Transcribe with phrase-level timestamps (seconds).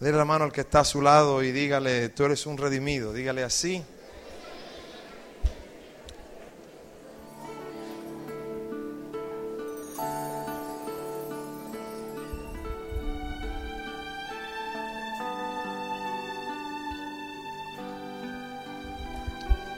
[0.00, 3.12] Dele la mano al que está a su lado y dígale, tú eres un redimido.
[3.12, 3.84] Dígale así.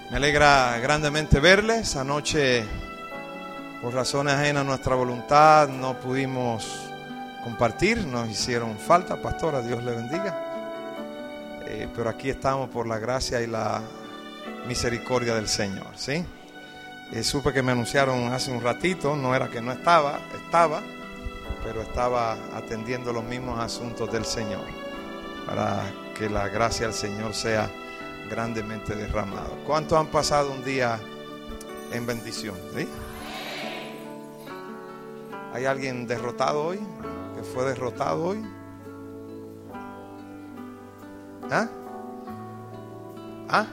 [0.09, 1.96] Me alegra grandemente verles.
[1.96, 2.64] Anoche,
[3.82, 6.92] por razones ajenas a nuestra voluntad, no pudimos
[7.43, 10.53] compartir, nos hicieron falta, pastora, Dios le bendiga.
[11.67, 13.81] Eh, pero aquí estamos por la gracia y la
[14.67, 16.25] misericordia del Señor, ¿sí?
[17.13, 20.83] Eh, supe que me anunciaron hace un ratito, no era que no estaba, estaba,
[21.64, 24.64] pero estaba atendiendo los mismos asuntos del Señor,
[25.47, 25.83] para
[26.17, 27.71] que la gracia del Señor sea
[28.31, 29.50] grandemente derramada.
[29.67, 30.99] ¿Cuántos han pasado un día
[31.93, 32.56] en bendición?
[32.77, 32.89] ¿sí?
[35.53, 36.81] ¿Hay alguien derrotado hoy?
[37.42, 38.45] Fue derrotado hoy?
[41.50, 41.69] ¿Ah?
[43.48, 43.66] ¿Ah?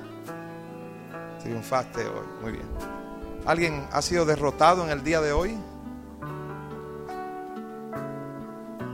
[1.41, 2.25] Triunfaste hoy.
[2.41, 2.65] Muy bien.
[3.45, 5.57] ¿Alguien ha sido derrotado en el día de hoy?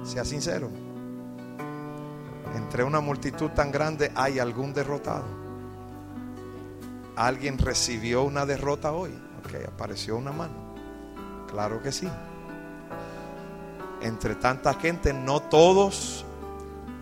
[0.04, 0.70] Sea sincero.
[2.56, 5.26] Entre una multitud tan grande hay algún derrotado.
[7.16, 9.12] ¿Alguien recibió una derrota hoy?
[9.40, 10.76] Ok, apareció una mano.
[11.48, 12.10] Claro que sí
[14.06, 16.26] entre tanta gente, no todos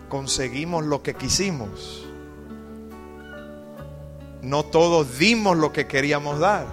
[0.08, 2.06] conseguimos lo que quisimos.
[4.42, 6.66] No todos dimos lo que queríamos dar.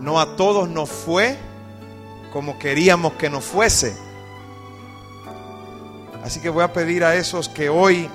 [0.00, 1.36] No a todos nos fue
[2.32, 3.96] como queríamos que nos fuese.
[6.24, 8.08] Así que voy a pedir a esos que hoy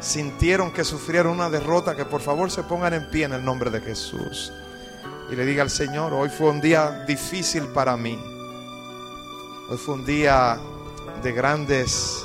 [0.00, 3.70] sintieron que sufrieron una derrota, que por favor se pongan en pie en el nombre
[3.70, 4.52] de Jesús.
[5.30, 8.35] Y le diga al Señor, hoy fue un día difícil para mí.
[9.68, 10.60] Hoy fue un día
[11.24, 12.24] de grandes,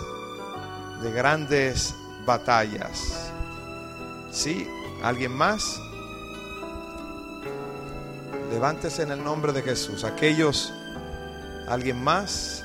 [1.02, 3.32] de grandes batallas.
[4.32, 4.68] ¿Sí?
[5.02, 5.82] ¿Alguien más?
[8.52, 10.04] Levántese en el nombre de Jesús.
[10.04, 10.72] Aquellos,
[11.68, 12.64] ¿alguien más?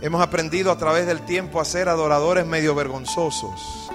[0.00, 3.88] Hemos aprendido a través del tiempo a ser adoradores medio vergonzosos.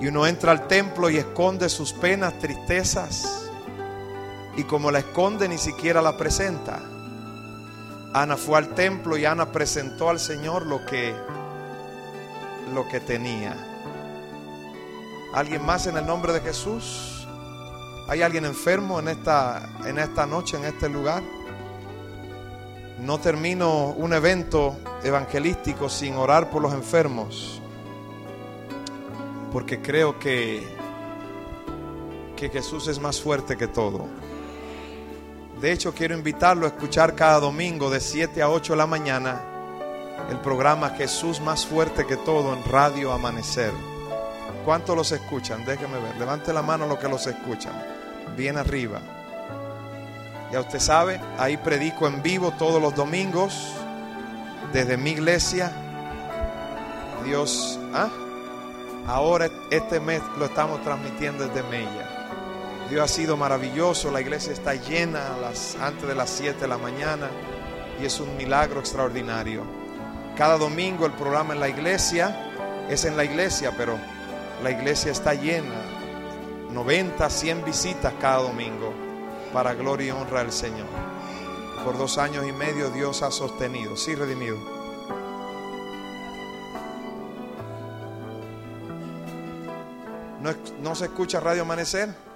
[0.00, 3.50] Y uno entra al templo y esconde sus penas, tristezas.
[4.56, 6.80] Y como la esconde ni siquiera la presenta.
[8.14, 11.14] Ana fue al templo y Ana presentó al Señor lo que
[12.72, 13.56] lo que tenía.
[15.34, 17.26] ¿Alguien más en el nombre de Jesús?
[18.08, 21.22] ¿Hay alguien enfermo en esta en esta noche en este lugar?
[22.98, 27.60] No termino un evento evangelístico sin orar por los enfermos.
[29.52, 30.66] Porque creo que
[32.36, 34.06] que Jesús es más fuerte que todo.
[35.60, 39.40] De hecho, quiero invitarlo a escuchar cada domingo de 7 a 8 de la mañana
[40.30, 43.72] el programa Jesús más fuerte que todo en Radio Amanecer.
[44.64, 45.64] ¿Cuántos los escuchan?
[45.64, 46.16] Déjeme ver.
[46.16, 47.72] Levante la mano los que los escuchan.
[48.36, 49.00] Bien arriba.
[50.52, 53.72] Ya usted sabe, ahí predico en vivo todos los domingos
[54.72, 55.72] desde mi iglesia.
[57.24, 58.08] Dios, ¿ah?
[59.06, 62.17] ahora este mes lo estamos transmitiendo desde Mella.
[62.90, 65.20] Dios ha sido maravilloso, la iglesia está llena
[65.80, 67.28] antes de las 7 de la mañana
[68.00, 69.62] y es un milagro extraordinario.
[70.38, 73.98] Cada domingo el programa en la iglesia es en la iglesia, pero
[74.62, 75.74] la iglesia está llena.
[76.70, 78.94] 90, 100 visitas cada domingo
[79.52, 80.86] para gloria y honra del Señor.
[81.84, 83.98] Por dos años y medio Dios ha sostenido.
[83.98, 84.56] Sí, redimido.
[90.40, 92.27] ¿No, ¿No se escucha Radio Amanecer?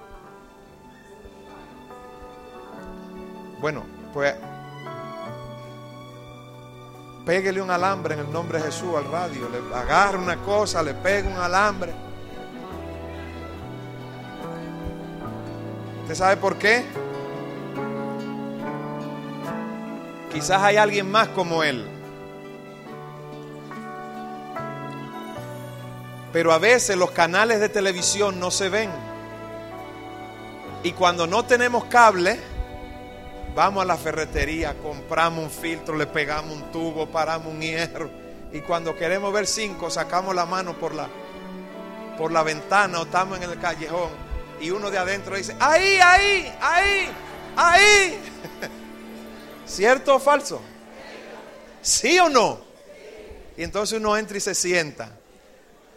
[3.63, 4.35] Bueno, pues
[7.25, 9.49] péguele un alambre en el nombre de Jesús al radio.
[9.49, 11.95] Le agarra una cosa, le pega un alambre.
[16.03, 16.85] ¿Usted sabe por qué?
[20.33, 21.87] Quizás hay alguien más como él.
[26.33, 28.91] Pero a veces los canales de televisión no se ven.
[30.83, 32.41] Y cuando no tenemos cable,
[33.55, 38.09] Vamos a la ferretería, compramos un filtro, le pegamos un tubo, paramos un hierro.
[38.51, 41.09] Y cuando queremos ver cinco, sacamos la mano por la,
[42.17, 44.11] por la ventana o estamos en el callejón.
[44.59, 47.09] Y uno de adentro dice, ahí, ahí, ahí,
[47.57, 48.19] ahí.
[49.67, 50.63] ¿Cierto o falso?
[51.83, 52.61] ¿Sí o no?
[53.57, 55.11] Y entonces uno entra y se sienta.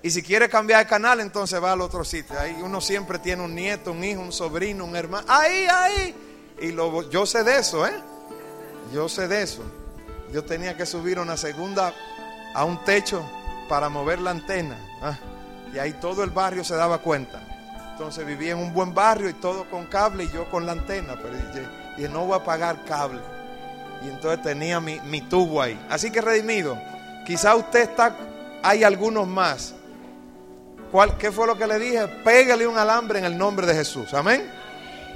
[0.04, 2.38] Y si quiere cambiar de canal, entonces va al otro sitio.
[2.38, 5.26] Ahí uno siempre tiene un nieto, un hijo, un sobrino, un hermano.
[5.30, 6.16] Ahí, ahí.
[6.62, 7.94] Y lo, yo sé de eso, ¿eh?
[8.94, 9.64] Yo sé de eso.
[10.32, 11.94] Yo tenía que subir una segunda
[12.54, 13.24] a un techo
[13.68, 14.78] para mover la antena.
[15.02, 15.18] Ah,
[15.74, 17.42] y ahí todo el barrio se daba cuenta.
[17.92, 21.16] Entonces vivía en un buen barrio y todo con cable y yo con la antena.
[21.22, 21.36] Pero
[21.98, 23.22] dije, no voy a pagar cable.
[24.04, 25.80] Y entonces tenía mi, mi tubo ahí.
[25.90, 26.78] Así que redimido,
[27.26, 28.16] quizá usted está,
[28.64, 29.74] hay algunos más.
[30.92, 32.08] ¿Cuál, ¿Qué fue lo que le dije?
[32.24, 34.14] Pégale un alambre en el nombre de Jesús.
[34.14, 34.50] Amén.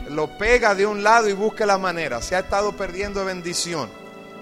[0.10, 2.22] Lo pega de un lado y busque la manera.
[2.22, 3.90] Se ha estado perdiendo bendición.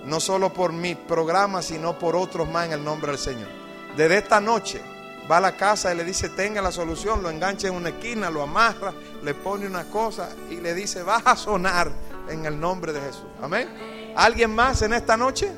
[0.05, 3.49] No solo por mi programa, sino por otros más en el nombre del Señor.
[3.97, 4.81] Desde esta noche
[5.29, 8.29] va a la casa y le dice, tenga la solución, lo engancha en una esquina,
[8.29, 8.93] lo amarra,
[9.23, 11.91] le pone una cosa y le dice, vas a sonar
[12.29, 13.25] en el nombre de Jesús.
[13.41, 14.13] Amén.
[14.15, 15.51] ¿Alguien más en esta noche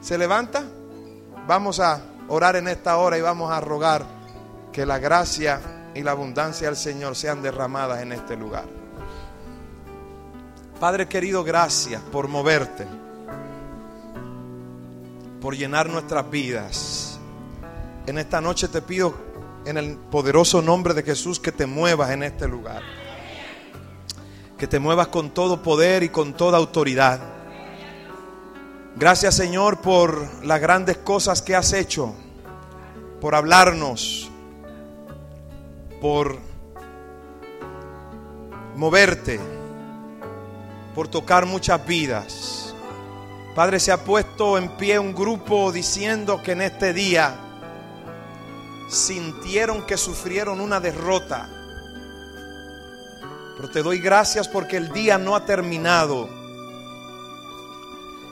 [0.00, 0.62] se levanta?
[1.46, 4.04] Vamos a orar en esta hora y vamos a rogar
[4.72, 5.60] que la gracia
[5.94, 8.75] y la abundancia del Señor sean derramadas en este lugar.
[10.80, 12.86] Padre querido, gracias por moverte,
[15.40, 17.18] por llenar nuestras vidas.
[18.06, 19.14] En esta noche te pido
[19.64, 22.82] en el poderoso nombre de Jesús que te muevas en este lugar.
[24.58, 27.20] Que te muevas con todo poder y con toda autoridad.
[28.96, 32.14] Gracias Señor por las grandes cosas que has hecho,
[33.22, 34.30] por hablarnos,
[36.02, 36.38] por
[38.74, 39.55] moverte,
[40.96, 42.74] por tocar muchas vidas.
[43.54, 47.36] Padre, se ha puesto en pie un grupo diciendo que en este día
[48.88, 51.50] sintieron que sufrieron una derrota.
[53.56, 56.30] Pero te doy gracias porque el día no ha terminado.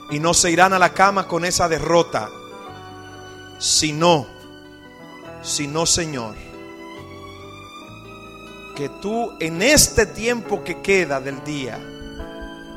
[0.09, 2.31] Y no se irán a la cama con esa derrota.
[3.59, 4.25] Si no,
[5.43, 6.33] si no, Señor,
[8.75, 11.79] que tú en este tiempo que queda del día,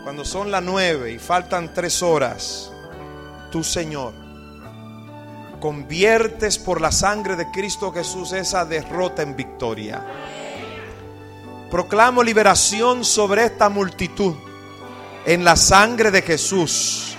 [0.05, 2.73] cuando son las nueve y faltan tres horas,
[3.51, 4.13] tú, Señor,
[5.61, 10.05] conviertes por la sangre de Cristo Jesús esa derrota en victoria.
[11.71, 14.35] Proclamo liberación sobre esta multitud
[15.27, 17.15] en la sangre de Jesús.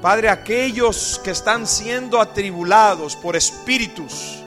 [0.00, 4.44] Padre, aquellos que están siendo atribulados por espíritus,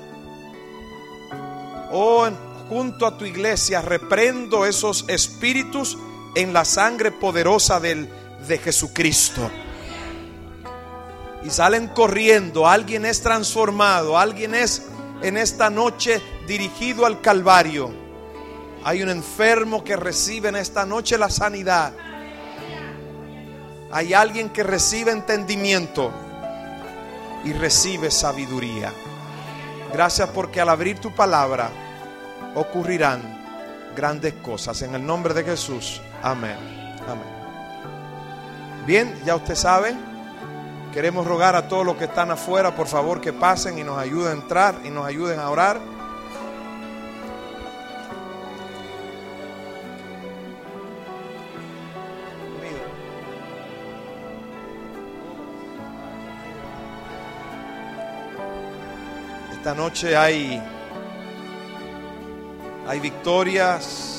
[1.91, 2.29] oh,
[2.69, 5.97] junto a tu iglesia, reprendo esos espíritus
[6.35, 8.09] en la sangre poderosa del,
[8.47, 9.49] de Jesucristo.
[11.43, 14.83] Y salen corriendo, alguien es transformado, alguien es
[15.21, 17.91] en esta noche dirigido al Calvario.
[18.83, 21.93] Hay un enfermo que recibe en esta noche la sanidad.
[23.91, 26.11] Hay alguien que recibe entendimiento
[27.43, 28.93] y recibe sabiduría.
[29.91, 31.69] Gracias porque al abrir tu palabra
[32.55, 33.39] ocurrirán
[33.95, 34.81] grandes cosas.
[34.81, 36.01] En el nombre de Jesús.
[36.21, 36.57] Amén.
[37.07, 37.39] Amén.
[38.85, 39.95] Bien, ya usted sabe.
[40.93, 44.27] Queremos rogar a todos los que están afuera, por favor, que pasen y nos ayuden
[44.27, 45.79] a entrar y nos ayuden a orar.
[59.51, 60.59] Esta noche hay
[62.87, 64.18] hay victorias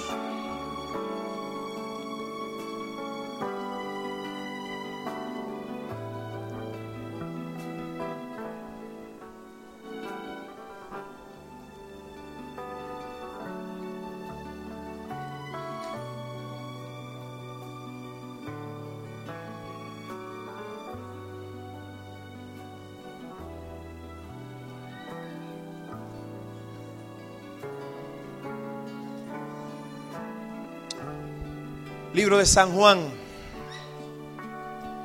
[32.37, 33.11] De San Juan.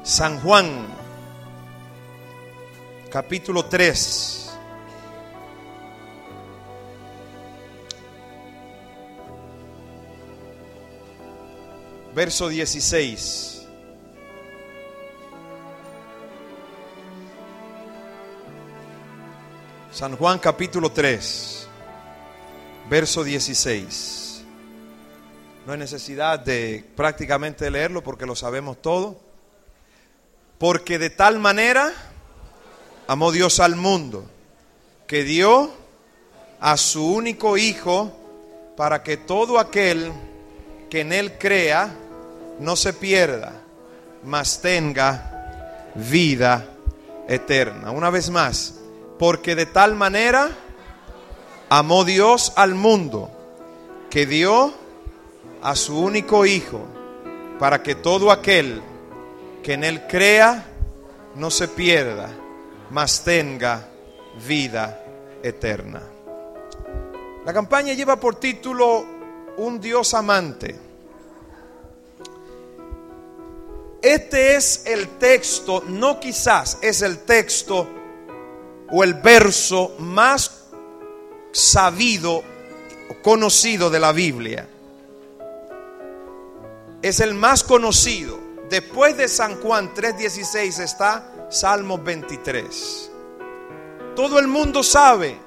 [0.03, 0.87] San Juan,
[3.11, 4.59] capítulo 3.
[12.15, 13.57] Verso 16.
[19.97, 21.69] San Juan capítulo 3,
[22.91, 24.16] verso 16.
[25.67, 29.19] No hay necesidad de prácticamente leerlo porque lo sabemos todo.
[30.59, 31.93] Porque de tal manera
[33.09, 34.31] amó Dios al mundo
[35.09, 35.73] que dio
[36.61, 38.17] a su único Hijo
[38.77, 40.13] para que todo aquel
[40.89, 41.93] que en Él crea
[42.61, 43.53] no se pierda,
[44.23, 46.65] mas tenga vida
[47.27, 47.91] eterna.
[47.91, 48.75] Una vez más,
[49.19, 50.49] porque de tal manera
[51.69, 53.33] amó Dios al mundo
[54.11, 54.86] que dio
[55.63, 56.87] a su único Hijo,
[57.59, 58.83] para que todo aquel
[59.63, 60.65] que en él crea
[61.35, 62.31] no se pierda,
[62.91, 63.89] mas tenga
[64.47, 65.03] vida
[65.43, 66.03] eterna.
[67.45, 69.05] La campaña lleva por título
[69.57, 70.77] Un Dios amante.
[74.03, 77.89] Este es el texto, no quizás, es el texto
[78.91, 80.67] o el verso más
[81.51, 82.45] sabido,
[83.23, 84.69] conocido de la Biblia.
[87.07, 88.37] Es el más conocido.
[88.69, 93.13] Después de San Juan 3:16 está Salmos 23.
[94.17, 95.39] Todo el mundo sabe.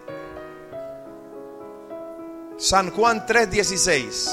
[2.57, 4.31] San Juan 3:16.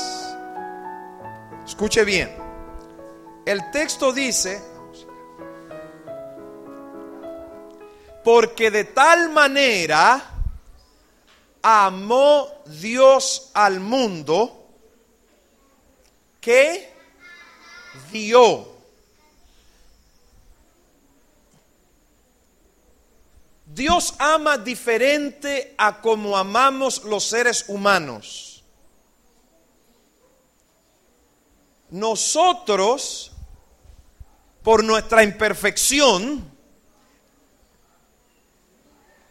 [1.67, 2.33] Escuche bien.
[3.45, 4.63] El texto dice,
[8.23, 10.23] porque de tal manera
[11.61, 14.69] amó Dios al mundo
[16.41, 16.95] que
[18.13, 18.77] dio.
[23.77, 28.65] Dios ama diferente a como amamos los seres humanos.
[31.91, 33.33] Nosotros,
[34.63, 36.51] por nuestra imperfección,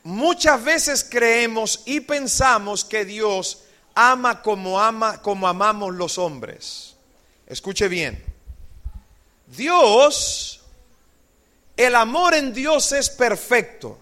[0.03, 3.63] muchas veces creemos y pensamos que Dios
[3.95, 6.95] ama como ama como amamos los hombres.
[7.47, 8.34] Escuche bien.
[9.47, 10.55] Dios
[11.77, 13.97] el amor en Dios es perfecto.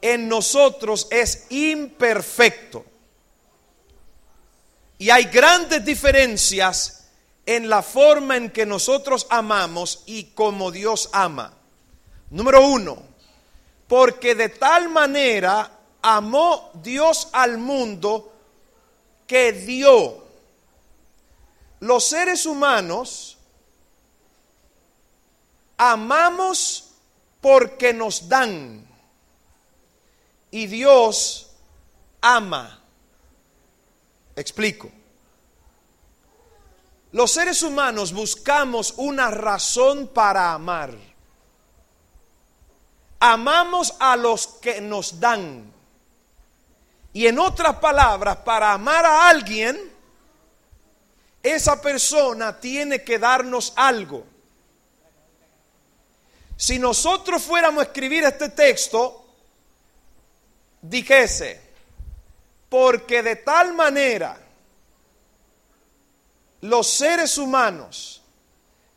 [0.00, 2.84] En nosotros es imperfecto.
[4.98, 7.08] Y hay grandes diferencias
[7.46, 11.54] en la forma en que nosotros amamos y como Dios ama.
[12.30, 13.02] Número uno,
[13.86, 15.70] porque de tal manera
[16.02, 18.34] amó Dios al mundo
[19.26, 20.26] que dio.
[21.80, 23.37] Los seres humanos
[25.78, 26.90] amamos
[27.40, 28.86] porque nos dan.
[30.50, 31.50] Y Dios
[32.20, 32.80] ama.
[34.36, 34.90] Explico.
[37.12, 40.94] Los seres humanos buscamos una razón para amar.
[43.20, 45.72] Amamos a los que nos dan.
[47.12, 49.92] Y en otras palabras, para amar a alguien,
[51.42, 54.24] esa persona tiene que darnos algo.
[56.60, 59.24] Si nosotros fuéramos a escribir este texto,
[60.82, 61.60] dijese,
[62.68, 64.36] porque de tal manera
[66.62, 68.22] los seres humanos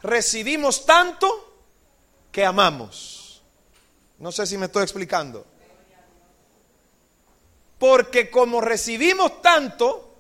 [0.01, 1.53] recibimos tanto
[2.32, 3.44] que amamos.
[4.18, 5.46] No sé si me estoy explicando.
[7.77, 10.15] Porque como recibimos tanto,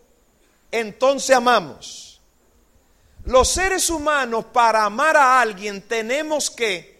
[0.69, 2.21] entonces amamos.
[3.25, 6.90] Los seres humanos para amar a alguien tenemos que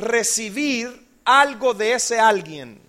[0.00, 2.80] recibir algo de ese alguien.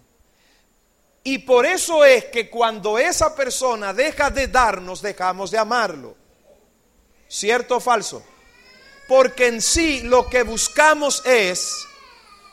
[1.23, 6.15] Y por eso es que cuando esa persona deja de darnos, dejamos de amarlo.
[7.27, 8.23] ¿Cierto o falso?
[9.07, 11.85] Porque en sí lo que buscamos es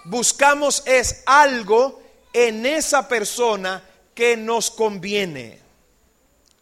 [0.04, 3.82] buscamos es algo en esa persona
[4.14, 5.60] que nos conviene.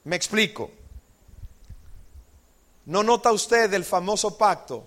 [0.05, 0.71] Me explico.
[2.85, 4.87] ¿No nota usted el famoso pacto?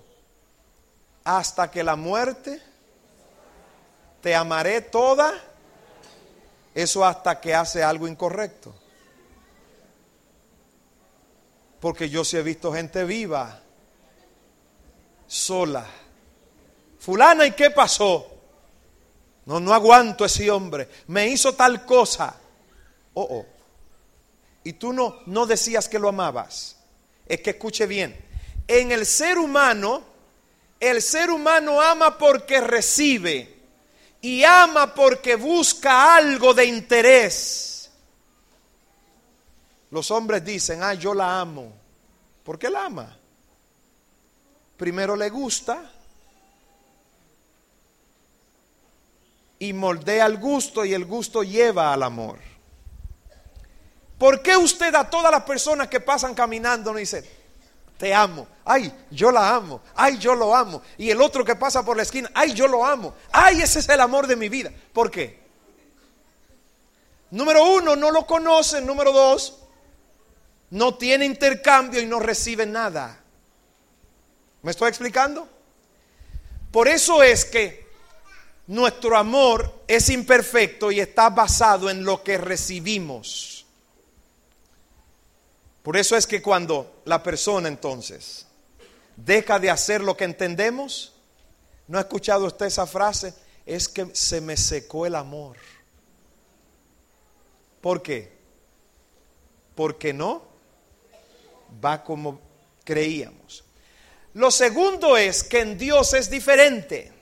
[1.24, 2.62] Hasta que la muerte
[4.20, 5.32] te amaré toda.
[6.74, 8.74] Eso hasta que hace algo incorrecto.
[11.80, 13.60] Porque yo sí he visto gente viva,
[15.26, 15.86] sola.
[16.98, 18.30] Fulana, ¿y qué pasó?
[19.46, 20.88] No, no aguanto ese hombre.
[21.06, 22.36] Me hizo tal cosa.
[23.14, 23.46] Oh, oh.
[24.62, 26.76] Y tú no, no decías que lo amabas.
[27.26, 28.16] Es que escuche bien.
[28.68, 30.02] En el ser humano,
[30.78, 33.59] el ser humano ama porque recibe.
[34.22, 37.90] Y ama porque busca algo de interés.
[39.90, 41.72] Los hombres dicen, ah, yo la amo.
[42.44, 43.16] ¿Por qué la ama?
[44.76, 45.90] Primero le gusta
[49.58, 52.38] y moldea el gusto y el gusto lleva al amor.
[54.18, 57.39] ¿Por qué usted a todas las personas que pasan caminando no dice,
[58.00, 60.80] te amo, ay, yo la amo, ay, yo lo amo?
[60.96, 63.88] Y el otro que pasa por la esquina, ay, yo lo amo, ay, ese es
[63.90, 64.72] el amor de mi vida.
[64.94, 65.38] ¿Por qué?
[67.30, 68.86] Número uno, no lo conocen.
[68.86, 69.58] Número dos,
[70.70, 73.20] no tiene intercambio y no recibe nada.
[74.62, 75.46] ¿Me estoy explicando?
[76.72, 77.86] Por eso es que
[78.66, 83.49] nuestro amor es imperfecto y está basado en lo que recibimos.
[85.90, 88.46] Por eso es que cuando la persona entonces
[89.16, 91.14] deja de hacer lo que entendemos,
[91.88, 93.34] ¿No ha escuchado usted esa frase?
[93.66, 95.56] Es que se me secó el amor.
[97.80, 98.32] ¿Por qué?
[99.74, 100.46] Porque no
[101.84, 102.40] va como
[102.84, 103.64] creíamos.
[104.34, 107.12] Lo segundo es que en Dios es diferente.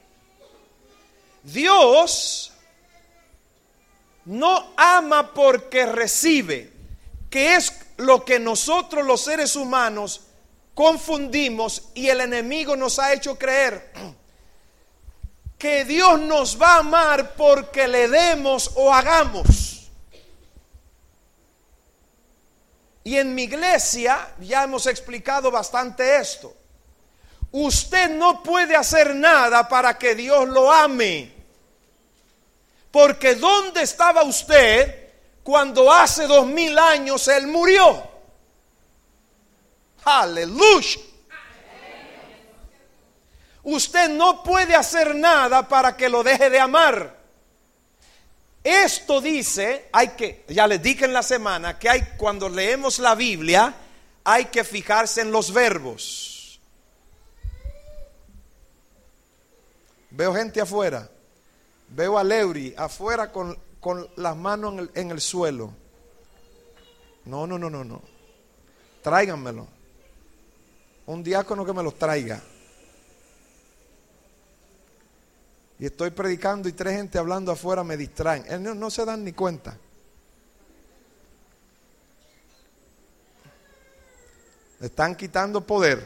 [1.43, 2.53] Dios
[4.27, 6.71] no ama porque recibe,
[7.31, 10.23] que es lo que nosotros los seres humanos
[10.75, 13.93] confundimos y el enemigo nos ha hecho creer.
[15.59, 19.91] Que Dios nos va a amar porque le demos o hagamos.
[23.03, 26.55] Y en mi iglesia ya hemos explicado bastante esto.
[27.51, 31.33] Usted no puede hacer nada para que Dios lo ame.
[32.93, 35.08] Porque ¿dónde estaba usted
[35.49, 38.07] cuando hace dos mil años Él murió?
[40.05, 41.01] Aleluya.
[43.63, 47.17] Usted no puede hacer nada para que lo deje de amar.
[48.63, 53.15] Esto dice, hay que, ya les dije en la semana, que hay cuando leemos la
[53.15, 53.75] Biblia,
[54.25, 56.61] hay que fijarse en los verbos.
[60.11, 61.11] Veo gente afuera.
[61.89, 63.59] Veo a Leury afuera con,
[64.17, 65.73] las manos en el, en el suelo.
[67.25, 68.03] No, no, no, no, no.
[69.03, 69.67] Tráiganmelo.
[71.07, 72.43] Un diácono que me los traiga.
[75.79, 78.63] Y estoy predicando y tres gente hablando afuera me distraen.
[78.63, 79.77] No, no se dan ni cuenta.
[84.81, 86.05] Le están quitando poder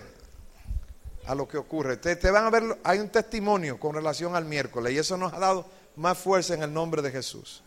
[1.27, 1.97] a lo que ocurre.
[1.97, 5.39] Te, van a ver, hay un testimonio con relación al miércoles y eso nos ha
[5.39, 7.63] dado más fuerza en el nombre de Jesús.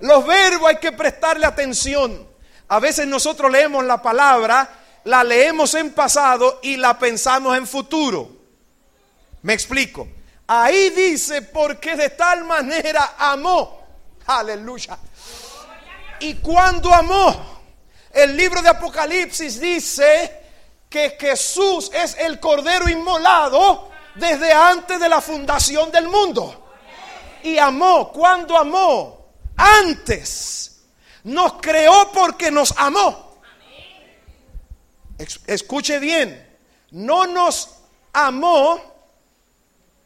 [0.00, 2.26] Los verbos hay que prestarle atención.
[2.68, 4.68] A veces nosotros leemos la palabra,
[5.04, 8.30] la leemos en pasado y la pensamos en futuro.
[9.42, 10.08] Me explico.
[10.46, 13.80] Ahí dice, porque de tal manera amó.
[14.26, 14.98] Aleluya.
[16.20, 17.60] Y cuando amó,
[18.12, 20.40] el libro de Apocalipsis dice
[20.88, 26.61] que Jesús es el Cordero inmolado desde antes de la fundación del mundo.
[27.42, 29.26] Y amó, cuando amó,
[29.56, 30.82] antes,
[31.24, 33.40] nos creó porque nos amó.
[35.46, 36.58] Escuche bien,
[36.90, 37.76] no nos
[38.12, 38.80] amó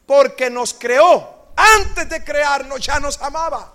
[0.05, 1.35] porque nos creó.
[1.55, 3.73] Antes de crearnos ya nos amaba.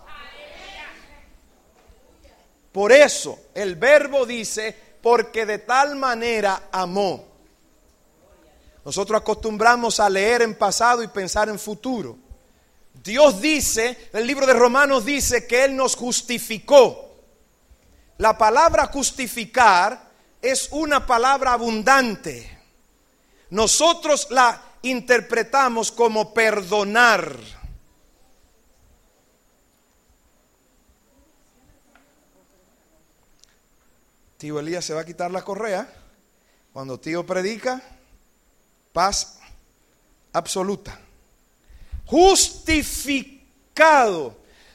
[2.70, 7.24] Por eso el verbo dice, porque de tal manera amó.
[8.84, 12.16] Nosotros acostumbramos a leer en pasado y pensar en futuro.
[12.94, 17.16] Dios dice, el libro de Romanos dice que Él nos justificó.
[18.18, 22.58] La palabra justificar es una palabra abundante.
[23.50, 27.36] Nosotros la interpretamos como perdonar.
[34.36, 35.88] Tío Elías se va a quitar la correa.
[36.72, 37.82] Cuando tío predica,
[38.92, 39.38] paz
[40.32, 40.98] absoluta.
[42.06, 43.42] Justificado.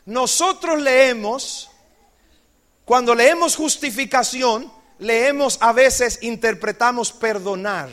[0.05, 1.69] Nosotros leemos,
[2.85, 7.89] cuando leemos justificación, leemos a veces, interpretamos perdonar.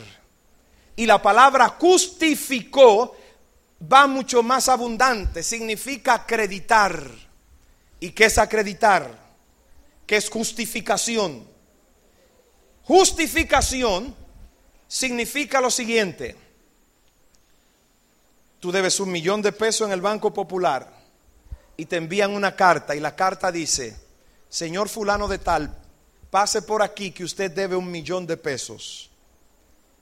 [0.95, 3.15] Y la palabra justificó
[3.81, 7.11] va mucho más abundante, significa acreditar.
[7.99, 9.25] ¿Y qué es acreditar?
[10.05, 11.45] ¿Qué es justificación?
[12.83, 14.15] Justificación
[14.87, 16.35] significa lo siguiente.
[18.65, 20.91] Tú debes un millón de pesos en el Banco Popular
[21.77, 23.95] y te envían una carta y la carta dice,
[24.49, 25.71] señor fulano de tal,
[26.31, 29.11] pase por aquí que usted debe un millón de pesos.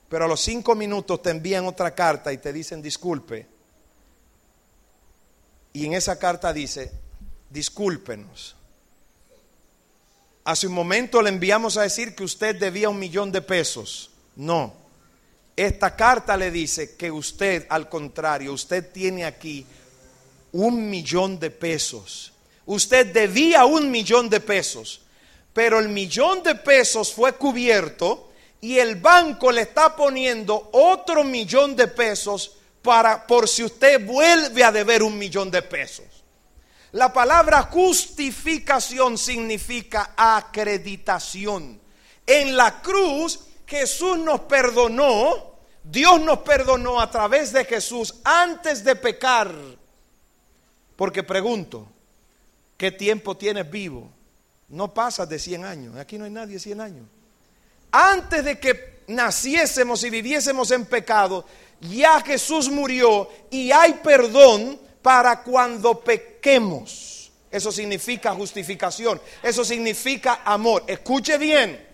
[0.07, 3.47] Pero a los cinco minutos te envían otra carta y te dicen disculpe.
[5.73, 6.89] Y en esa carta dice,
[7.49, 8.55] discúlpenos.
[10.45, 14.09] Hace un momento le enviamos a decir que usted debía un millón de pesos.
[14.37, 14.82] No.
[15.55, 19.65] Esta carta le dice que usted, al contrario, usted tiene aquí
[20.53, 22.33] un millón de pesos.
[22.65, 25.01] Usted debía un millón de pesos,
[25.53, 31.75] pero el millón de pesos fue cubierto y el banco le está poniendo otro millón
[31.75, 36.05] de pesos para por si usted vuelve a deber un millón de pesos.
[36.93, 41.81] La palabra justificación significa acreditación.
[42.25, 48.95] En la cruz Jesús nos perdonó, Dios nos perdonó a través de Jesús antes de
[48.95, 49.53] pecar.
[50.95, 51.87] Porque pregunto,
[52.77, 54.09] ¿qué tiempo tienes vivo?
[54.69, 57.05] No pasas de 100 años, aquí no hay nadie de 100 años
[57.93, 61.45] antes de que naciésemos y viviésemos en pecado,
[61.79, 67.31] ya Jesús murió y hay perdón para cuando pequemos.
[67.51, 70.83] Eso significa justificación, eso significa amor.
[70.87, 71.92] Escuche bien.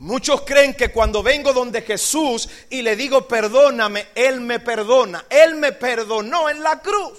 [0.00, 5.26] Muchos creen que cuando vengo donde Jesús y le digo perdóname, Él me perdona.
[5.28, 7.18] Él me perdonó en la cruz.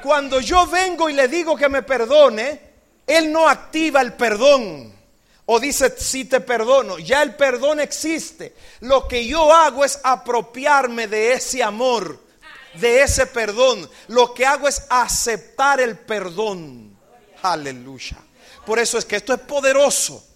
[0.00, 2.60] Cuando yo vengo y le digo que me perdone,
[3.04, 4.94] Él no activa el perdón.
[5.46, 8.54] O dice, si te perdono, ya el perdón existe.
[8.78, 12.20] Lo que yo hago es apropiarme de ese amor,
[12.74, 13.90] de ese perdón.
[14.06, 16.96] Lo que hago es aceptar el perdón.
[17.42, 18.18] Aleluya.
[18.64, 20.28] Por eso es que esto es poderoso.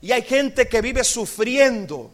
[0.00, 2.10] Y hay gente que vive sufriendo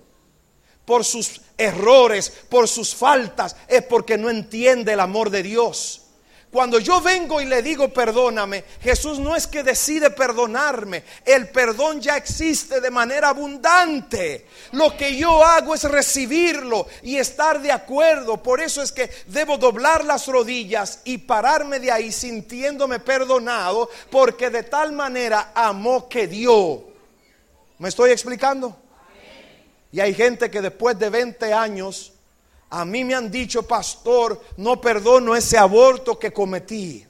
[0.84, 6.02] por sus errores, por sus faltas, es porque no entiende el amor de Dios.
[6.50, 12.00] Cuando yo vengo y le digo perdóname, Jesús no es que decide perdonarme, el perdón
[12.00, 14.46] ya existe de manera abundante.
[14.72, 18.42] Lo que yo hago es recibirlo y estar de acuerdo.
[18.42, 24.48] Por eso es que debo doblar las rodillas y pararme de ahí sintiéndome perdonado, porque
[24.48, 26.95] de tal manera amó que dio.
[27.78, 28.76] ¿Me estoy explicando?
[29.92, 32.12] Y hay gente que después de 20 años,
[32.70, 37.06] a mí me han dicho, pastor, no perdono ese aborto que cometí.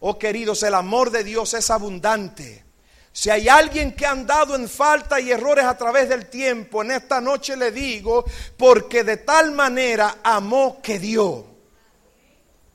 [0.00, 2.64] Oh queridos, el amor de Dios es abundante.
[3.12, 6.90] Si hay alguien que ha andado en falta y errores a través del tiempo, en
[6.90, 8.24] esta noche le digo,
[8.56, 11.46] porque de tal manera amó que dio.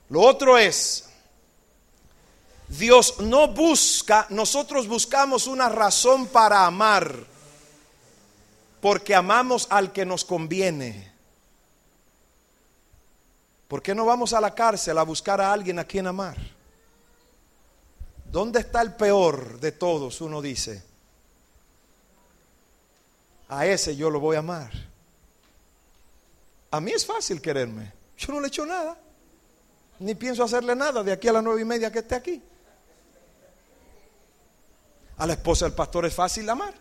[0.07, 1.08] Lo otro es,
[2.69, 7.25] Dios no busca, nosotros buscamos una razón para amar,
[8.79, 11.11] porque amamos al que nos conviene.
[13.67, 16.37] ¿Por qué no vamos a la cárcel a buscar a alguien a quien amar?
[18.31, 20.21] ¿Dónde está el peor de todos?
[20.21, 20.83] Uno dice.
[23.47, 24.71] A ese yo lo voy a amar.
[26.71, 27.91] A mí es fácil quererme.
[28.17, 28.95] Yo no le echo nada.
[29.99, 32.41] Ni pienso hacerle nada de aquí a las nueve y media que esté aquí.
[35.19, 36.73] A la esposa del pastor es fácil amar.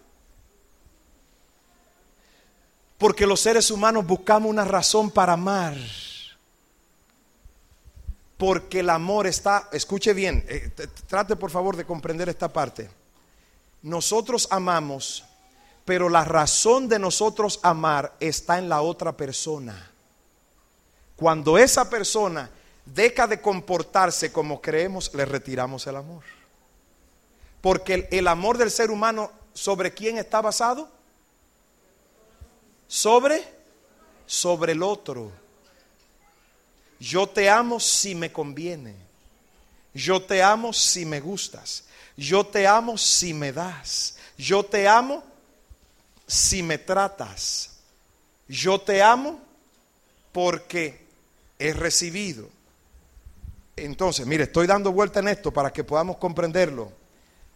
[2.96, 5.76] Porque los seres humanos buscamos una razón para amar.
[8.36, 10.70] Porque el amor está, escuche bien, eh,
[11.08, 12.88] trate por favor de comprender esta parte.
[13.82, 15.24] Nosotros amamos,
[15.84, 19.90] pero la razón de nosotros amar está en la otra persona.
[21.16, 22.48] Cuando esa persona
[22.84, 26.37] deja de comportarse como creemos, le retiramos el amor.
[27.60, 30.88] Porque el, amor del ser humano, ¿sobre quién está basado?
[32.86, 33.42] Sobre,
[34.26, 35.32] sobre el otro.
[37.00, 38.94] Yo te amo si me conviene.
[39.92, 41.84] Yo te amo si me gustas.
[42.16, 44.16] Yo te amo si me das.
[44.36, 45.24] Yo te amo
[46.26, 47.70] si me tratas.
[48.46, 49.40] Yo te amo
[50.32, 51.06] porque
[51.58, 52.48] he recibido.
[53.76, 56.92] Entonces, mire, estoy dando vuelta en esto para que podamos comprenderlo.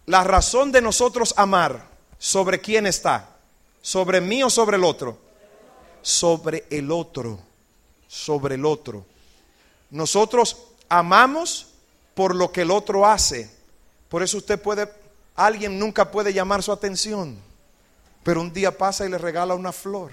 [0.07, 1.87] La razón de nosotros amar,
[2.19, 3.37] ¿sobre quién está?
[3.81, 5.19] ¿Sobre mí o sobre el otro?
[6.03, 7.39] Sobre el otro,
[8.09, 9.07] sobre el otro.
[9.91, 10.57] Nosotros
[10.89, 11.69] amamos
[12.15, 13.49] por lo que el otro hace.
[14.09, 14.93] Por eso usted puede,
[15.37, 17.39] alguien nunca puede llamar su atención,
[18.25, 20.11] pero un día pasa y le regala una flor.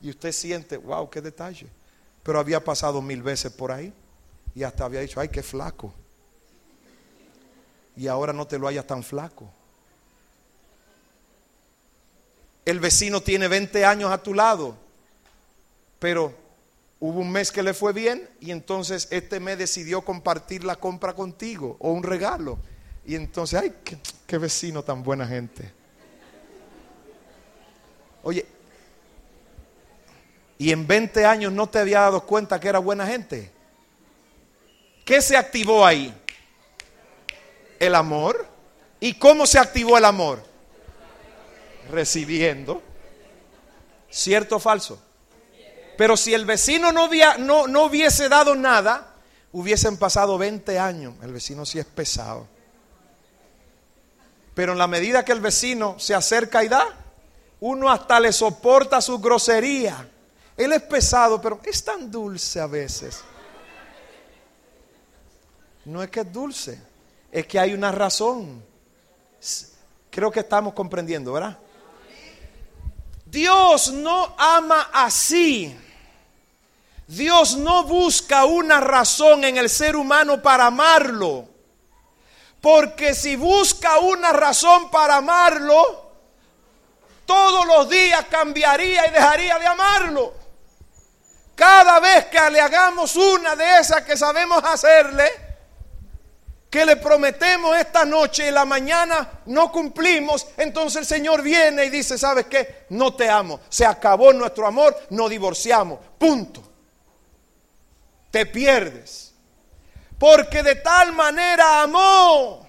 [0.00, 1.68] Y usted siente, wow, qué detalle.
[2.24, 3.92] Pero había pasado mil veces por ahí
[4.54, 5.94] y hasta había dicho, ay, qué flaco
[7.98, 9.50] y ahora no te lo hayas tan flaco.
[12.64, 14.76] El vecino tiene 20 años a tu lado,
[15.98, 16.32] pero
[17.00, 21.12] hubo un mes que le fue bien y entonces este mes decidió compartir la compra
[21.12, 22.58] contigo o un regalo.
[23.04, 25.72] Y entonces, ay, qué, qué vecino tan buena gente.
[28.22, 28.46] Oye,
[30.56, 33.50] y en 20 años no te había dado cuenta que era buena gente.
[35.04, 36.14] ¿Qué se activó ahí?
[37.78, 38.46] El amor.
[39.00, 40.42] ¿Y cómo se activó el amor?
[41.90, 42.82] Recibiendo.
[44.10, 45.00] ¿Cierto o falso?
[45.96, 49.14] Pero si el vecino no, no, no hubiese dado nada,
[49.52, 51.14] hubiesen pasado 20 años.
[51.22, 52.46] El vecino sí es pesado.
[54.54, 56.86] Pero en la medida que el vecino se acerca y da,
[57.60, 60.08] uno hasta le soporta su grosería.
[60.56, 63.20] Él es pesado, pero es tan dulce a veces.
[65.84, 66.87] No es que es dulce
[67.30, 68.64] es que hay una razón.
[70.10, 71.58] Creo que estamos comprendiendo, ¿verdad?
[73.24, 75.76] Dios no ama así.
[77.06, 81.48] Dios no busca una razón en el ser humano para amarlo.
[82.60, 86.12] Porque si busca una razón para amarlo,
[87.24, 90.34] todos los días cambiaría y dejaría de amarlo.
[91.54, 95.47] Cada vez que le hagamos una de esas que sabemos hacerle,
[96.70, 101.90] que le prometemos esta noche y la mañana no cumplimos, entonces el Señor viene y
[101.90, 102.86] dice, ¿sabes qué?
[102.90, 103.60] No te amo.
[103.68, 105.98] Se acabó nuestro amor, nos divorciamos.
[106.18, 106.62] Punto.
[108.30, 109.32] Te pierdes.
[110.18, 112.68] Porque de tal manera amó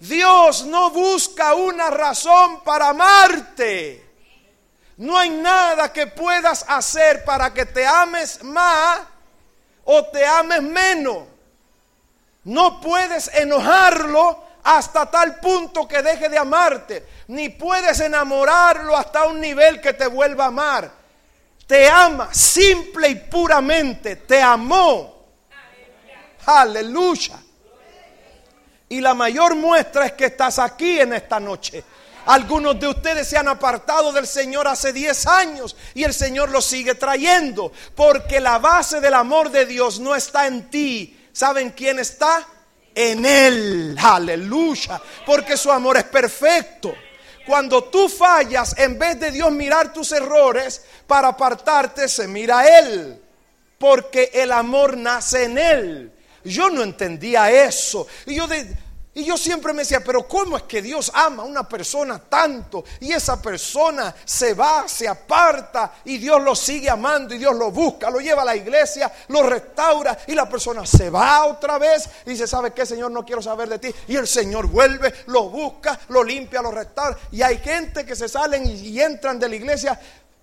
[0.00, 4.06] Dios no busca una razón para amarte.
[4.96, 9.00] No hay nada que puedas hacer para que te ames más
[9.84, 11.24] o te ames menos.
[12.48, 17.06] No puedes enojarlo hasta tal punto que deje de amarte.
[17.26, 20.90] Ni puedes enamorarlo hasta un nivel que te vuelva a amar.
[21.66, 24.16] Te ama simple y puramente.
[24.16, 25.26] Te amó.
[26.46, 27.38] Aleluya.
[28.88, 31.84] Y la mayor muestra es que estás aquí en esta noche.
[32.24, 36.64] Algunos de ustedes se han apartado del Señor hace 10 años y el Señor los
[36.64, 37.70] sigue trayendo.
[37.94, 41.17] Porque la base del amor de Dios no está en ti.
[41.38, 42.48] ¿Saben quién está?
[42.92, 43.96] En Él.
[44.02, 45.00] Aleluya.
[45.24, 46.92] Porque su amor es perfecto.
[47.46, 53.22] Cuando tú fallas, en vez de Dios mirar tus errores para apartarte, se mira Él.
[53.78, 56.12] Porque el amor nace en Él.
[56.42, 58.08] Yo no entendía eso.
[58.26, 58.48] Y yo,
[59.18, 62.84] y yo siempre me decía, pero ¿cómo es que Dios ama a una persona tanto?
[63.00, 67.70] Y esa persona se va, se aparta y Dios lo sigue amando y Dios lo
[67.70, 72.08] busca, lo lleva a la iglesia, lo restaura y la persona se va otra vez
[72.26, 73.10] y dice, ¿sabe qué, Señor?
[73.10, 73.94] No quiero saber de ti.
[74.06, 77.18] Y el Señor vuelve, lo busca, lo limpia, lo restaura.
[77.32, 79.98] Y hay gente que se salen y entran de la iglesia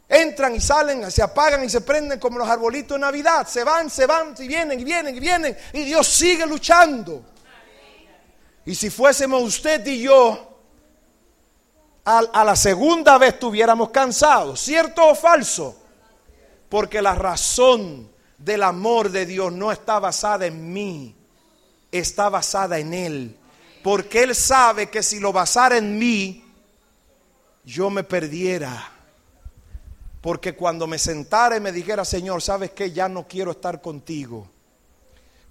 [0.08, 3.48] Entran y salen, se apagan y se prenden como los arbolitos de Navidad.
[3.48, 5.58] Se van, se van, y vienen, y vienen, y vienen.
[5.74, 7.24] Y Dios sigue luchando.
[8.66, 10.56] Y si fuésemos usted y yo,
[12.04, 15.76] a, la segunda vez estuviéramos cansados, ¿cierto o falso?
[16.70, 21.16] Porque la razón del amor de Dios no está basada en mí,
[21.92, 23.38] está basada en Él.
[23.84, 26.44] Porque Él sabe que si lo basara en mí,
[27.64, 28.92] yo me perdiera.
[30.22, 32.92] Porque cuando me sentara y me dijera, Señor, ¿sabes qué?
[32.92, 34.48] Ya no quiero estar contigo.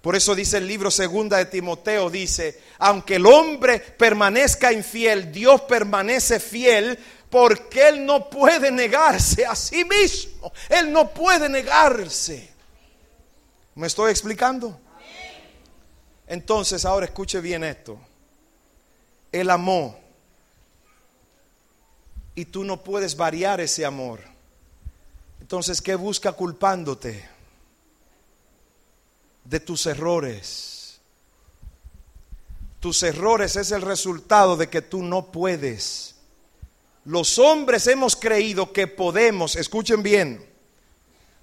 [0.05, 5.61] Por eso dice el libro segunda de Timoteo, dice, aunque el hombre permanezca infiel, Dios
[5.61, 10.53] permanece fiel porque Él no puede negarse a sí mismo.
[10.69, 12.51] Él no puede negarse.
[13.73, 14.79] ¿Me estoy explicando?
[16.27, 17.97] Entonces, ahora escuche bien esto.
[19.31, 19.99] Él amó.
[22.35, 24.19] Y tú no puedes variar ese amor.
[25.41, 27.34] Entonces, ¿qué busca culpándote?
[29.45, 30.99] De tus errores.
[32.79, 36.15] Tus errores es el resultado de que tú no puedes.
[37.05, 40.43] Los hombres hemos creído que podemos, escuchen bien,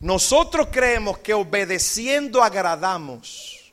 [0.00, 3.72] nosotros creemos que obedeciendo agradamos.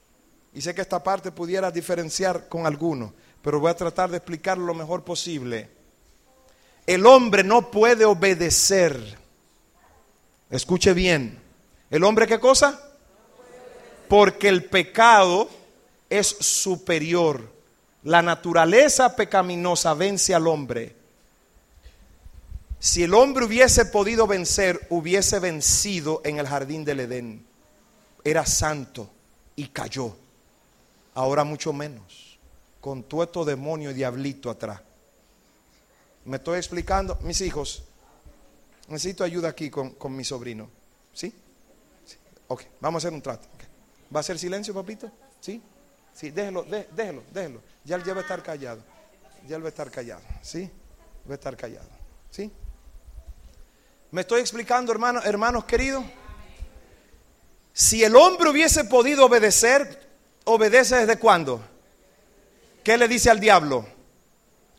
[0.53, 4.65] Y sé que esta parte pudiera diferenciar con alguno, pero voy a tratar de explicarlo
[4.65, 5.69] lo mejor posible.
[6.85, 9.19] El hombre no puede obedecer
[10.49, 11.39] Escuche bien.
[11.91, 12.88] ¿El hombre qué cosa?
[14.09, 15.49] Porque el pecado
[16.09, 17.49] es superior.
[18.03, 20.95] La naturaleza pecaminosa vence al hombre.
[22.79, 27.45] Si el hombre hubiese podido vencer, hubiese vencido en el jardín del Edén.
[28.23, 29.09] Era santo
[29.55, 30.15] y cayó.
[31.13, 32.39] Ahora mucho menos.
[32.81, 34.81] Con todo demonio y diablito atrás.
[36.23, 37.17] ¿Me estoy explicando?
[37.21, 37.83] Mis hijos,
[38.87, 40.69] necesito ayuda aquí con, mi sobrino.
[41.13, 41.33] ¿Sí?
[42.47, 43.47] Ok, vamos a hacer un trato.
[44.13, 45.11] ¿Va a ser silencio, papito?
[45.39, 45.61] ¿Sí?
[46.13, 47.61] Sí, déjelo, déjelo, déjelo.
[47.83, 48.81] Ya él ya va a estar callado.
[49.47, 50.21] Ya él va a estar callado.
[50.41, 50.69] ¿Sí?
[51.27, 51.89] Va a estar callado.
[52.31, 52.51] ¿Sí?
[54.11, 56.03] ¿Me estoy explicando, hermanos, hermanos queridos?
[57.73, 60.09] Si el hombre hubiese podido obedecer,
[60.45, 61.61] obedece desde cuándo?
[62.83, 63.85] ¿Qué le dice al diablo?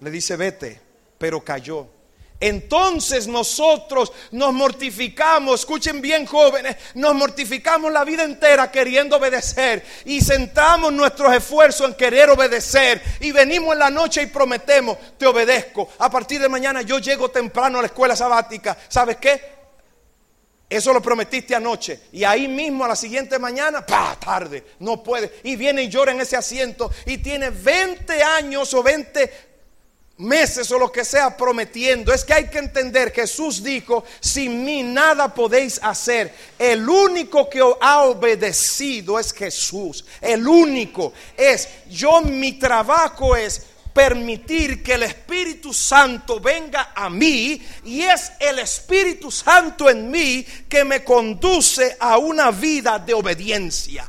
[0.00, 0.80] Le dice, vete,
[1.16, 1.88] pero cayó.
[2.40, 10.22] Entonces nosotros nos mortificamos, escuchen bien jóvenes, nos mortificamos la vida entera queriendo obedecer y
[10.22, 15.90] centramos nuestros esfuerzos en querer obedecer y venimos en la noche y prometemos, te obedezco.
[15.98, 18.76] A partir de mañana yo llego temprano a la escuela sabática.
[18.88, 19.60] ¿Sabes qué?
[20.70, 22.00] Eso lo prometiste anoche.
[22.12, 25.40] Y ahí mismo a la siguiente mañana, pa, tarde, no puede.
[25.42, 26.92] Y viene y llora en ese asiento.
[27.06, 29.49] Y tiene 20 años o 20
[30.20, 32.12] meses o lo que sea prometiendo.
[32.12, 36.32] Es que hay que entender, Jesús dijo, sin mí nada podéis hacer.
[36.58, 40.04] El único que ha obedecido es Jesús.
[40.20, 47.60] El único es, yo mi trabajo es permitir que el Espíritu Santo venga a mí
[47.84, 54.08] y es el Espíritu Santo en mí que me conduce a una vida de obediencia.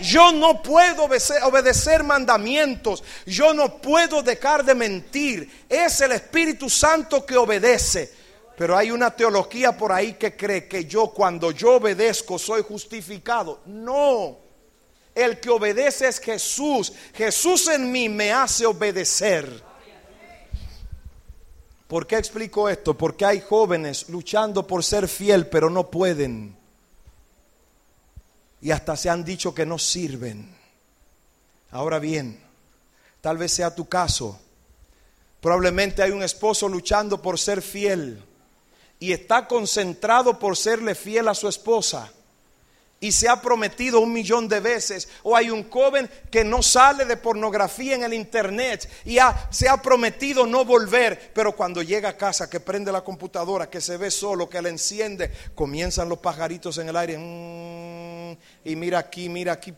[0.00, 3.02] Yo no puedo obedecer, mandamientos.
[3.24, 5.64] Yo no puedo dejar de mentir.
[5.68, 8.12] Es el Espíritu Santo que obedece.
[8.56, 13.60] Pero hay una teología por ahí que cree que yo cuando yo obedezco soy justificado.
[13.66, 14.38] No.
[15.14, 16.92] El que obedece es Jesús.
[17.14, 19.64] Jesús en mí me hace obedecer.
[21.86, 22.94] ¿Por qué explico esto?
[22.94, 26.56] Porque hay jóvenes luchando por ser fiel, pero no pueden
[28.60, 30.54] y hasta se han dicho que no sirven.
[31.70, 32.40] Ahora bien,
[33.20, 34.40] tal vez sea tu caso.
[35.40, 38.22] Probablemente hay un esposo luchando por ser fiel
[38.98, 42.10] y está concentrado por serle fiel a su esposa
[42.98, 45.08] y se ha prometido un millón de veces.
[45.22, 49.18] O hay un joven que no sale de pornografía en el internet y
[49.50, 53.80] se ha prometido no volver, pero cuando llega a casa, que prende la computadora, que
[53.80, 57.18] se ve solo, que la enciende, comienzan los pajaritos en el aire.
[57.18, 59.74] Mm, y mira aquí, mira aquí,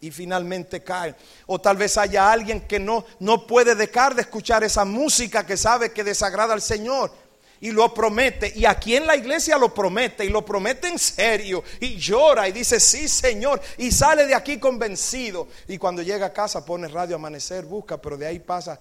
[0.00, 1.14] y finalmente cae.
[1.46, 5.56] O tal vez haya alguien que no, no puede dejar de escuchar esa música que
[5.56, 7.21] sabe que desagrada al Señor
[7.62, 8.52] y lo promete.
[8.56, 11.62] Y aquí en la iglesia lo promete y lo promete en serio.
[11.78, 13.62] Y llora y dice, sí Señor.
[13.78, 15.46] Y sale de aquí convencido.
[15.68, 18.80] Y cuando llega a casa pone radio amanecer, busca, pero de ahí pasa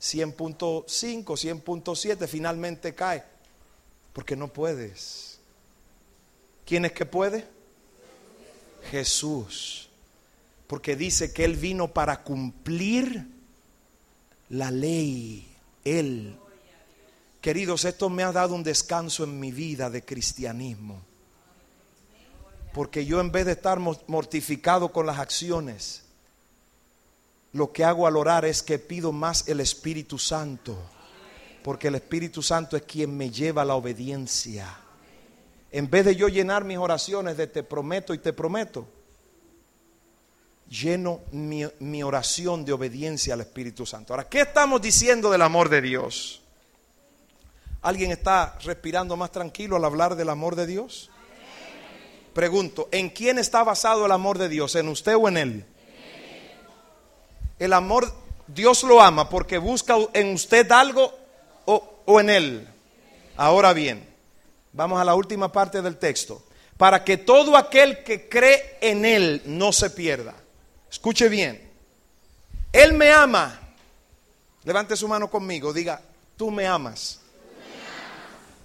[0.00, 3.24] 100.5, 100.7, finalmente cae.
[4.12, 5.40] Porque no puedes.
[6.64, 7.44] ¿Quién es que puede?
[8.88, 9.88] Jesús.
[10.68, 13.26] Porque dice que Él vino para cumplir
[14.48, 15.44] la ley.
[15.84, 16.38] Él
[17.46, 21.00] Queridos, esto me ha dado un descanso en mi vida de cristianismo.
[22.74, 26.02] Porque yo en vez de estar mortificado con las acciones,
[27.52, 30.76] lo que hago al orar es que pido más el Espíritu Santo.
[31.62, 34.66] Porque el Espíritu Santo es quien me lleva a la obediencia.
[35.70, 38.88] En vez de yo llenar mis oraciones de te prometo y te prometo,
[40.68, 44.14] lleno mi, mi oración de obediencia al Espíritu Santo.
[44.14, 46.42] Ahora, ¿qué estamos diciendo del amor de Dios?
[47.82, 51.10] ¿Alguien está respirando más tranquilo al hablar del amor de Dios?
[52.36, 54.74] Pregunto, ¿en quién está basado el amor de Dios?
[54.74, 55.66] ¿En usted o en Él?
[57.58, 58.12] El amor,
[58.46, 61.14] Dios lo ama porque busca en usted algo
[61.64, 62.68] o, en Él.
[63.36, 64.06] Ahora bien,
[64.72, 66.42] vamos a la última parte del texto.
[66.76, 70.34] Para que todo aquel que cree en Él no se pierda.
[70.90, 71.70] Escuche bien.
[72.70, 73.58] Él me ama.
[74.64, 75.72] Levante su mano conmigo.
[75.72, 76.02] Diga,
[76.36, 77.20] tú me amas.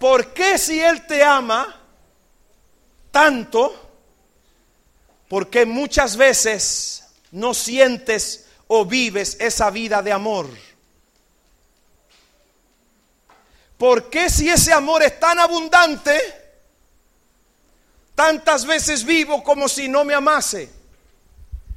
[0.02, 1.80] ¿Por qué si Él te ama
[3.12, 3.92] tanto?
[5.30, 10.50] Porque muchas veces no sientes o vives esa vida de amor.
[13.78, 16.20] ¿Por qué si ese amor es tan abundante,
[18.16, 20.68] tantas veces vivo como si no me amase?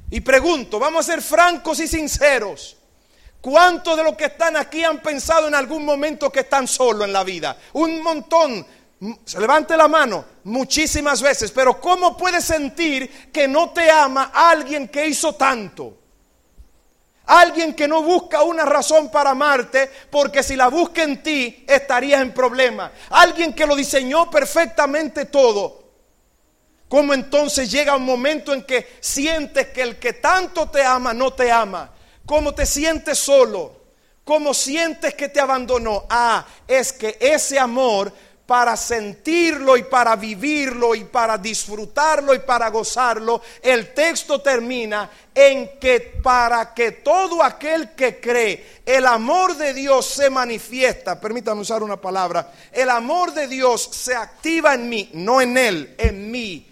[0.09, 2.75] Y pregunto, vamos a ser francos y sinceros.
[3.45, 7.13] ¿Cuántos de los que están aquí han pensado en algún momento que están solos en
[7.13, 7.55] la vida?
[7.73, 8.65] Un montón.
[9.23, 14.87] Se levante la mano muchísimas veces, pero ¿cómo puedes sentir que no te ama alguien
[14.87, 15.95] que hizo tanto?
[17.27, 22.23] Alguien que no busca una razón para amarte, porque si la busca en ti estarías
[22.23, 22.91] en problema.
[23.11, 25.83] Alguien que lo diseñó perfectamente todo.
[26.89, 31.31] ¿Cómo entonces llega un momento en que sientes que el que tanto te ama no
[31.31, 31.91] te ama?
[32.25, 33.85] ¿Cómo te sientes solo?
[34.23, 36.05] ¿Cómo sientes que te abandonó?
[36.09, 38.11] Ah, es que ese amor
[38.45, 45.79] para sentirlo y para vivirlo y para disfrutarlo y para gozarlo, el texto termina en
[45.79, 51.81] que para que todo aquel que cree, el amor de Dios se manifiesta, permítame usar
[51.81, 56.71] una palabra, el amor de Dios se activa en mí, no en él, en mí.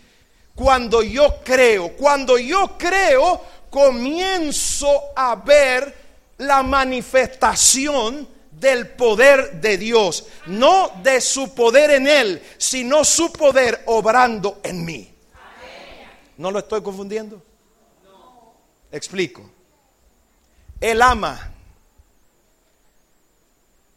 [0.54, 3.42] Cuando yo creo, cuando yo creo,
[3.74, 5.96] comienzo a ver
[6.38, 13.82] la manifestación del poder de Dios, no de su poder en Él, sino su poder
[13.88, 15.12] obrando en mí.
[16.38, 17.42] ¿No lo estoy confundiendo?
[18.92, 19.50] Explico.
[20.80, 21.52] Él ama,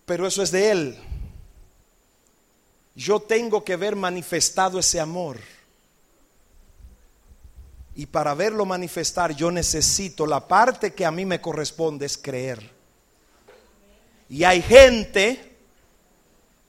[0.07, 0.99] pero eso es de Él.
[2.95, 5.37] Yo tengo que ver manifestado ese amor.
[7.97, 12.71] Y para verlo manifestar yo necesito, la parte que a mí me corresponde es creer.
[14.29, 15.57] Y hay gente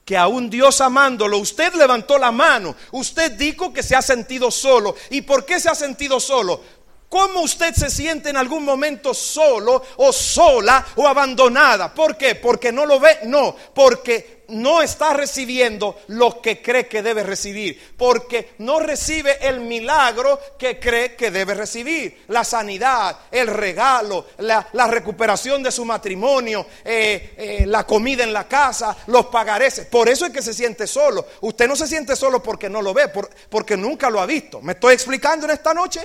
[0.06, 4.50] que a un Dios amándolo, usted levantó la mano, usted dijo que se ha sentido
[4.50, 4.96] solo.
[5.10, 6.62] ¿Y por qué se ha sentido solo?
[7.10, 11.94] ¿Cómo usted se siente en algún momento solo o sola o abandonada?
[11.94, 12.36] ¿Por qué?
[12.36, 13.20] ¿Porque no lo ve?
[13.24, 17.96] No, porque no está recibiendo lo que cree que debe recibir.
[17.96, 22.26] Porque no recibe el milagro que cree que debe recibir.
[22.28, 28.50] La sanidad, el regalo, la, recuperación de su matrimonio, eh, eh, la comida en la
[28.50, 29.86] casa, los pagareces.
[29.86, 31.26] Por eso es que se siente solo.
[31.40, 33.10] Usted no se siente solo porque no lo ve,
[33.50, 34.62] porque nunca lo ha visto.
[34.62, 36.02] ¿Me estoy explicando en esta noche?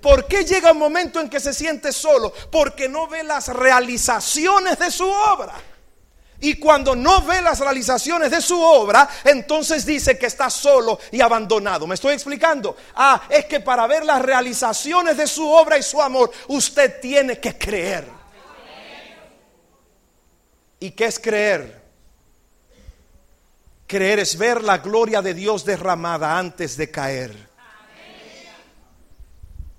[0.00, 2.32] ¿Por qué llega un momento en que se siente solo?
[2.50, 5.54] Porque no ve las realizaciones de su obra.
[6.40, 11.20] Y cuando no ve las realizaciones de su obra, entonces dice que está solo y
[11.20, 11.86] abandonado.
[11.86, 12.76] ¿Me estoy explicando?
[12.94, 17.40] Ah, es que para ver las realizaciones de su obra y su amor, usted tiene
[17.40, 18.06] que creer.
[20.78, 21.82] ¿Y qué es creer?
[23.86, 27.45] Creer es ver la gloria de Dios derramada antes de caer.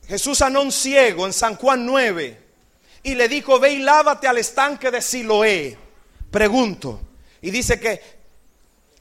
[0.08, 2.42] Jesús sanó un ciego en San Juan 9
[3.04, 5.78] y le dijo, ve y lávate al estanque de Siloé.
[6.32, 7.02] Pregunto,
[7.42, 8.02] y dice que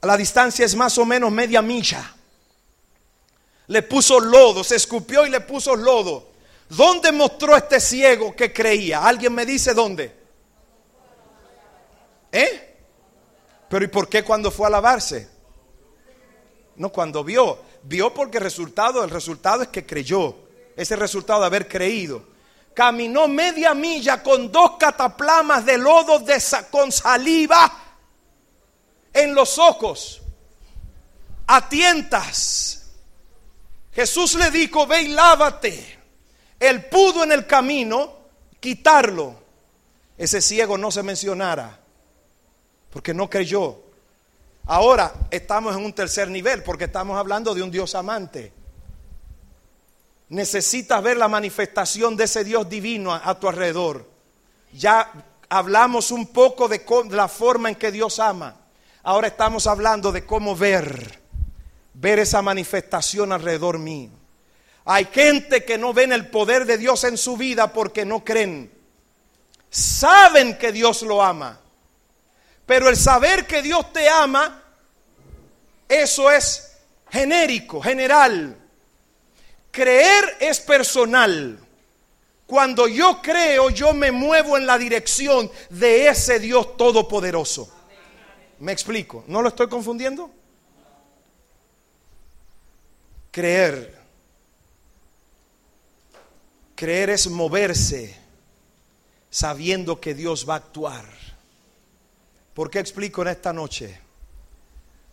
[0.01, 2.13] la distancia es más o menos media milla.
[3.67, 6.29] Le puso lodo, se escupió y le puso lodo.
[6.69, 9.05] ¿Dónde mostró este ciego que creía?
[9.05, 10.13] ¿Alguien me dice dónde?
[12.31, 12.75] ¿Eh?
[13.69, 15.29] Pero ¿y por qué cuando fue a lavarse?
[16.75, 17.59] No, cuando vio.
[17.83, 20.46] Vio porque el resultado, el resultado es que creyó
[20.77, 22.23] ese resultado de haber creído.
[22.73, 27.83] Caminó media milla con dos cataplamas de lodo de, con saliva
[29.11, 30.21] en los ojos,
[31.47, 32.91] a tientas.
[33.91, 35.97] Jesús le dijo, ve y lávate.
[36.59, 38.15] Él pudo en el camino
[38.59, 39.35] quitarlo.
[40.15, 41.79] Ese ciego no se mencionara,
[42.91, 43.81] porque no creyó.
[44.65, 48.53] Ahora estamos en un tercer nivel, porque estamos hablando de un Dios amante.
[50.29, 54.05] Necesitas ver la manifestación de ese Dios divino a, tu alrededor.
[54.73, 55.11] Ya
[55.47, 58.55] hablamos un poco de, la forma en que Dios ama.
[59.03, 61.21] Ahora estamos hablando de cómo ver,
[61.93, 64.09] ver esa manifestación alrededor mío.
[64.83, 68.71] Hay gente que no ven el poder de Dios en su vida porque no creen.
[69.69, 71.59] Saben que Dios lo ama.
[72.65, 74.61] Pero el saber que Dios te ama,
[75.87, 76.77] eso es
[77.09, 78.57] genérico, general.
[79.77, 81.59] Creer es personal.
[82.47, 87.71] Cuando yo creo, yo me muevo en la dirección de ese Dios todopoderoso.
[88.57, 89.23] ¿Me explico?
[89.27, 90.31] ¿No lo estoy confundiendo?
[93.29, 94.01] Creer.
[96.73, 98.17] Creer es moverse
[99.29, 101.05] sabiendo que Dios va a actuar.
[102.55, 104.01] ¿Por qué explico en esta noche?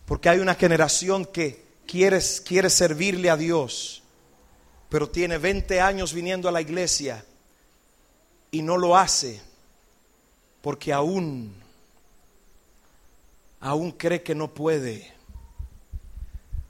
[0.06, 4.00] Porque hay una generación que quiere, quiere servirle a Dios
[4.94, 7.24] pero tiene 20 años viniendo a la iglesia
[8.52, 9.42] y no lo hace
[10.62, 11.52] porque aún,
[13.58, 15.12] aún cree que no puede.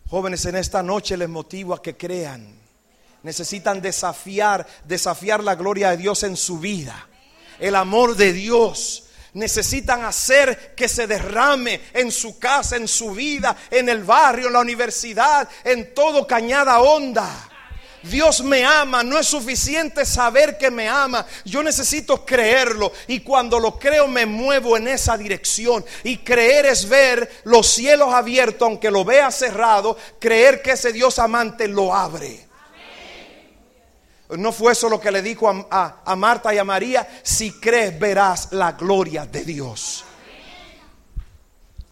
[0.08, 2.48] Jóvenes, en esta noche les motivo a que crean.
[3.22, 7.06] Necesitan desafiar, desafiar la gloria de Dios en su vida.
[7.58, 9.04] El amor de Dios.
[9.34, 14.54] Necesitan hacer que se derrame en su casa, en su vida, en el barrio, en
[14.54, 17.50] la universidad, en todo cañada honda.
[18.04, 23.58] Dios me ama, no es suficiente saber que me ama, yo necesito creerlo y cuando
[23.58, 28.90] lo creo me muevo en esa dirección y creer es ver los cielos abiertos aunque
[28.90, 32.46] lo vea cerrado, creer que ese Dios amante lo abre.
[34.28, 37.98] No fue eso lo que le dijo a, a Marta y a María, si crees
[37.98, 40.04] verás la gloria de Dios.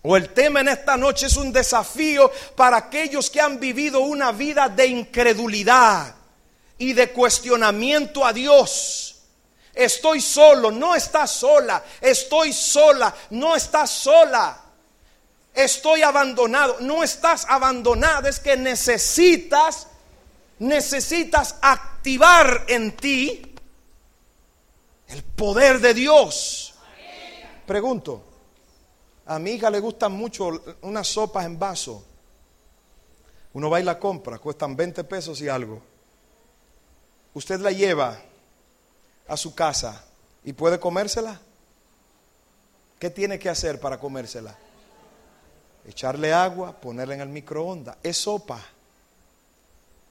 [0.02, 4.32] O el tema en esta noche es un desafío para aquellos que han vivido una
[4.32, 6.16] vida de incredulidad
[6.76, 9.20] y de cuestionamiento a Dios.
[9.72, 11.84] Estoy solo, no estás sola.
[12.00, 14.60] Estoy sola, no estás sola.
[15.54, 18.28] Estoy abandonado, no estás abandonada.
[18.28, 19.86] Es que necesitas,
[20.58, 23.54] necesitas activar en ti
[25.06, 26.74] el poder de Dios.
[27.66, 28.31] Pregunto.
[29.26, 32.04] A mi hija le gustan mucho unas sopas en vaso.
[33.52, 35.82] Uno va y la compra, cuestan 20 pesos y algo.
[37.34, 38.18] Usted la lleva
[39.28, 40.04] a su casa
[40.44, 41.40] y puede comérsela.
[42.98, 44.56] ¿Qué tiene que hacer para comérsela?
[45.86, 47.96] Echarle agua, ponerla en el microondas.
[48.02, 48.60] Es sopa.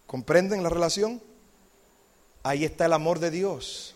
[0.06, 1.22] ¿Comprenden la relación?
[2.44, 3.96] Ahí está el amor de Dios.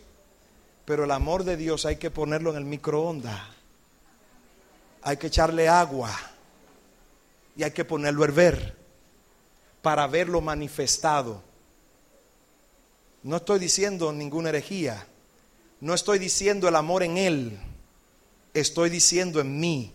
[0.86, 3.55] Pero el amor de Dios hay que ponerlo en el microondas
[5.06, 6.12] hay que echarle agua
[7.56, 8.74] y hay que ponerlo a hervir
[9.84, 11.44] para verlo manifestado.
[13.22, 15.06] No estoy diciendo ninguna herejía.
[15.80, 17.60] No estoy diciendo el amor en Él.
[18.56, 19.94] Estoy diciendo en mí.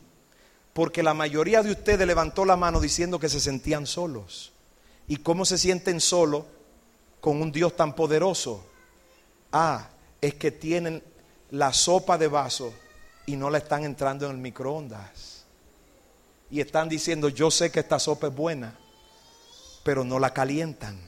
[0.72, 4.52] Porque la mayoría de ustedes levantó la mano diciendo que se sentían solos.
[5.08, 6.44] ¿Y cómo se sienten solos
[7.20, 8.64] con un Dios tan poderoso?
[9.50, 9.88] Ah,
[10.20, 11.02] es que tienen
[11.50, 12.72] la sopa de vaso
[13.26, 15.44] y no la están entrando en el microondas.
[16.50, 18.76] Y están diciendo, yo sé que esta sopa es buena,
[19.84, 20.98] pero no la calientan.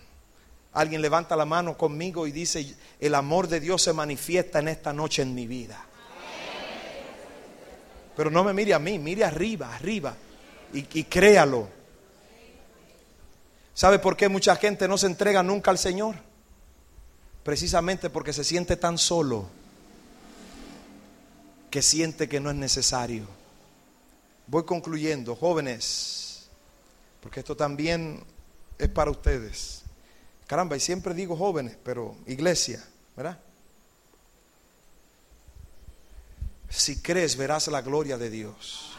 [0.73, 4.93] Alguien levanta la mano conmigo y dice, el amor de Dios se manifiesta en esta
[4.93, 5.85] noche en mi vida.
[8.17, 10.15] Pero no me mire a mí, mire arriba, arriba.
[10.73, 11.69] Y, y créalo.
[13.75, 16.17] ¿Sabe por qué mucha gente no se entrega nunca al Señor?
[17.43, 19.49] Precisamente porque se siente tan solo
[21.73, 23.25] que siente que no es necesario.
[24.47, 26.51] Voy concluyendo, jóvenes,
[27.23, 28.23] porque esto también
[28.79, 29.81] es para ustedes.
[30.47, 32.85] Caramba, y siempre digo jóvenes, pero iglesia,
[33.17, 33.39] ¿verdad?
[36.69, 38.91] Si crees, verás la gloria de Dios.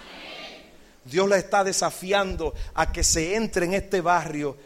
[1.06, 4.58] Dios la está desafiando a que se entre en este barrio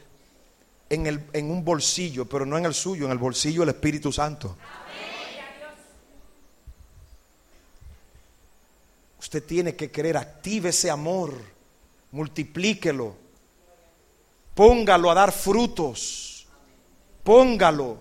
[0.89, 4.13] en, el, en un bolsillo, pero no en el suyo, en el bolsillo del Espíritu
[4.13, 4.55] Santo.
[9.27, 11.33] Usted tiene que querer, active ese amor,
[12.11, 13.13] multiplíquelo,
[14.55, 16.47] póngalo a dar frutos,
[17.25, 17.97] póngalo,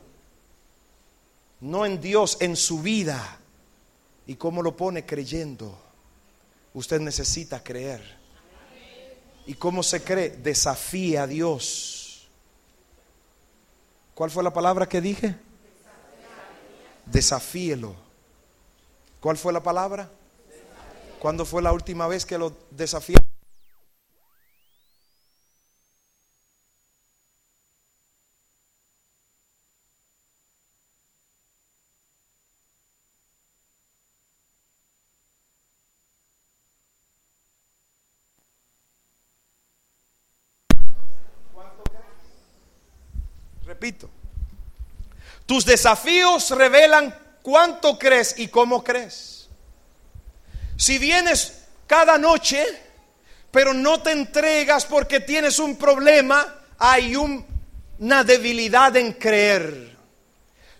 [1.63, 3.41] no en Dios, en su vida.
[4.29, 5.05] ¿Y cómo lo pone?
[5.05, 5.77] Creyendo.
[6.75, 8.05] Usted necesita creer.
[9.47, 10.31] ¿Y cómo se cree?
[10.31, 12.29] Desafía a Dios.
[14.15, 15.35] ¿Cuál fue la palabra que dije?
[17.05, 17.97] Desafíelo.
[19.19, 20.09] ¿Cuál fue la palabra?
[21.19, 23.17] ¿Cuándo fue la última vez que lo desafió?
[43.65, 44.09] Repito,
[45.45, 49.36] tus desafíos revelan cuánto crees y cómo crees.
[50.77, 52.65] Si vienes cada noche,
[53.51, 59.97] pero no te entregas porque tienes un problema, hay una debilidad en creer.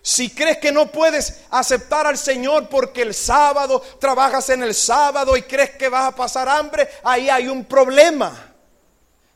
[0.01, 5.35] Si crees que no puedes aceptar al Señor porque el sábado trabajas en el sábado
[5.35, 8.53] y crees que vas a pasar hambre, ahí hay un problema.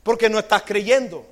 [0.02, 1.26] Porque no estás creyendo.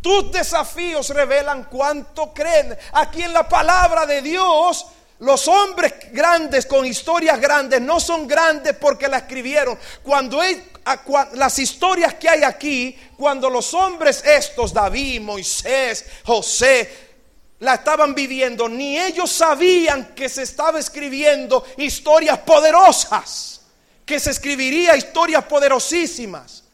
[0.00, 2.78] Tus desafíos revelan cuánto creen.
[2.92, 4.86] Aquí en la palabra de Dios
[5.18, 9.78] los hombres grandes con historias grandes no son grandes porque la escribieron.
[10.02, 10.40] Cuando
[11.34, 17.06] las historias que hay aquí, cuando los hombres estos, David, Moisés, José,
[17.60, 23.62] la estaban viviendo, ni ellos sabían que se estaba escribiendo historias poderosas,
[24.04, 26.64] que se escribiría historias poderosísimas.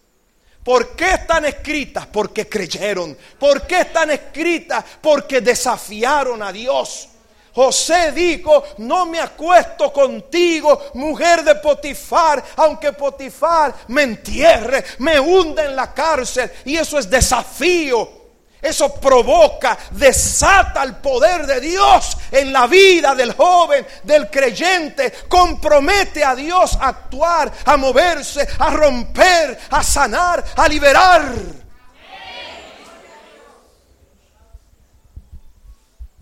[0.65, 2.07] ¿Por qué están escritas?
[2.07, 3.17] Porque creyeron.
[3.39, 4.85] ¿Por qué están escritas?
[5.01, 7.09] Porque desafiaron a Dios.
[7.55, 15.65] José dijo, no me acuesto contigo, mujer de Potifar, aunque Potifar me entierre, me hunda
[15.65, 16.51] en la cárcel.
[16.65, 18.23] Y eso es desafío.
[18.63, 25.13] Eso provoca, desata el poder de Dios en la vida del joven, del creyente.
[25.29, 31.62] Compromete a Dios a actuar, a moverse, a romper, a sanar, a liberar.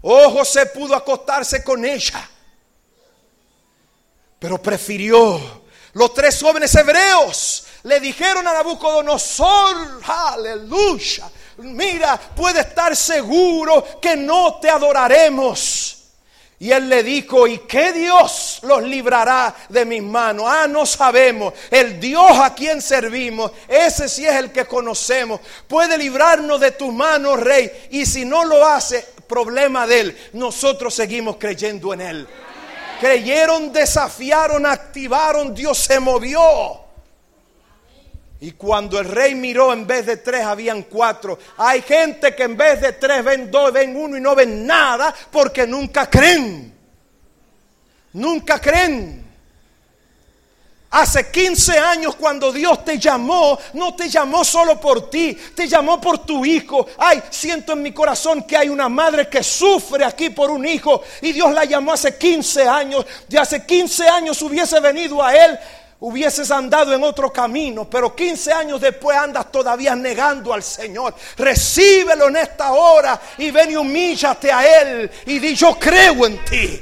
[0.02, 2.28] Oh, José pudo acostarse con ella,
[4.38, 5.60] pero prefirió.
[5.92, 11.28] Los tres jóvenes hebreos le dijeron a Nabucodonosor, aleluya,
[11.58, 15.96] mira, puede estar seguro que no te adoraremos.
[16.62, 20.44] Y él le dijo, ¿y qué Dios los librará de mis manos?
[20.46, 21.54] Ah, no sabemos.
[21.70, 25.40] El Dios a quien servimos, ese sí es el que conocemos.
[25.66, 27.88] Puede librarnos de tus manos, rey.
[27.92, 30.18] Y si no lo hace, problema de él.
[30.32, 32.28] Nosotros seguimos creyendo en él.
[33.00, 36.42] Creyeron, desafiaron, activaron, Dios se movió.
[38.40, 41.38] Y cuando el rey miró, en vez de tres habían cuatro.
[41.58, 45.14] Hay gente que en vez de tres ven dos, ven uno y no ven nada
[45.30, 46.74] porque nunca creen.
[48.14, 49.19] Nunca creen.
[50.90, 56.00] Hace 15 años cuando Dios te llamó, no te llamó solo por ti, te llamó
[56.00, 56.84] por tu hijo.
[56.98, 61.02] Ay, siento en mi corazón que hay una madre que sufre aquí por un hijo
[61.22, 63.06] y Dios la llamó hace 15 años.
[63.28, 65.58] De hace 15 años hubiese venido a él
[66.00, 71.14] hubieses andado en otro camino, pero 15 años después andas todavía negando al Señor.
[71.36, 76.44] Recíbelo en esta hora y ven y humíllate a Él y di yo creo en
[76.44, 76.80] ti.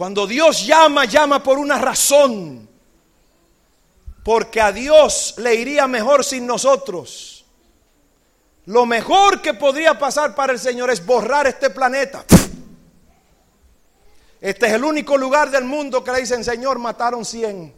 [0.00, 2.66] Cuando Dios llama, llama por una razón.
[4.24, 7.44] Porque a Dios le iría mejor sin nosotros.
[8.64, 12.24] Lo mejor que podría pasar para el Señor es borrar este planeta.
[14.40, 17.74] Este es el único lugar del mundo que le dicen, Señor, mataron 100.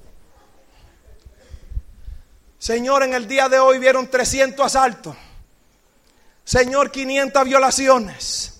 [2.57, 5.17] Señor, en el día de hoy vieron 300 asaltos.
[6.45, 8.52] Señor, 500 violaciones.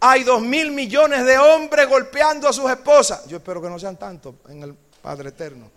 [0.00, 3.26] Hay 2 mil millones de hombres golpeando a sus esposas.
[3.26, 5.70] Yo espero que no sean tantos en el Padre Eterno.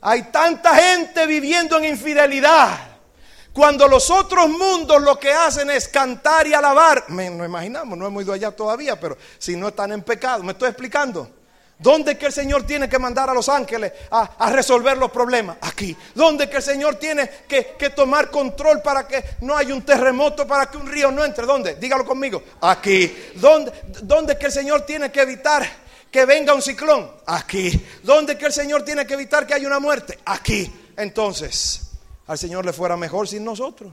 [0.00, 2.92] Hay tanta gente viviendo en infidelidad.
[3.52, 8.06] Cuando los otros mundos lo que hacen es cantar y alabar, me, no imaginamos, no
[8.06, 11.30] hemos ido allá todavía, pero si no están en pecado, ¿me estoy explicando?
[11.82, 15.56] ¿Dónde es que el Señor tiene que mandar a los ángeles a, resolver los problemas?
[15.60, 15.96] Aquí.
[16.14, 20.46] ¿Dónde es que el Señor tiene que, tomar control para que no haya un terremoto,
[20.46, 21.44] para que un río no entre?
[21.44, 21.74] ¿Dónde?
[21.74, 22.42] Dígalo conmigo.
[22.60, 23.32] Aquí.
[23.34, 23.72] ¿Dónde,
[24.02, 25.66] dónde es que el Señor tiene que evitar
[26.08, 27.10] que venga un ciclón?
[27.26, 27.84] Aquí.
[28.04, 30.20] ¿Dónde es que el Señor tiene que evitar que haya una muerte?
[30.26, 30.72] Aquí.
[30.96, 31.90] Entonces,
[32.28, 33.92] al Señor le fuera mejor sin nosotros.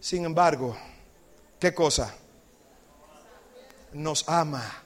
[0.00, 0.74] Sin embargo,
[1.58, 2.14] ¿qué cosa?
[3.92, 4.85] Nos ama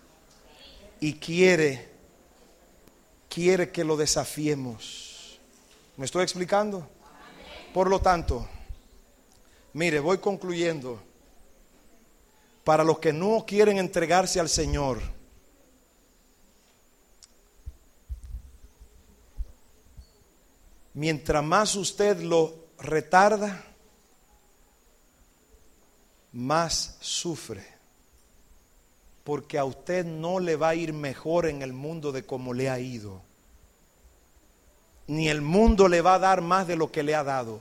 [1.00, 1.88] y quiere,
[3.28, 5.40] quiere que lo desafiemos.
[5.96, 6.86] ¿Me estoy explicando?
[7.72, 8.46] Por lo tanto,
[9.72, 11.02] mire, voy concluyendo.
[12.64, 15.00] Para los que no quieren entregarse al Señor,
[20.92, 23.64] mientras más usted lo retarda,
[26.32, 27.79] más sufre.
[29.24, 32.70] Porque a usted no le va a ir mejor en el mundo de como le
[32.70, 33.22] ha ido.
[35.06, 37.60] Ni el mundo le va a dar más de lo que le ha dado.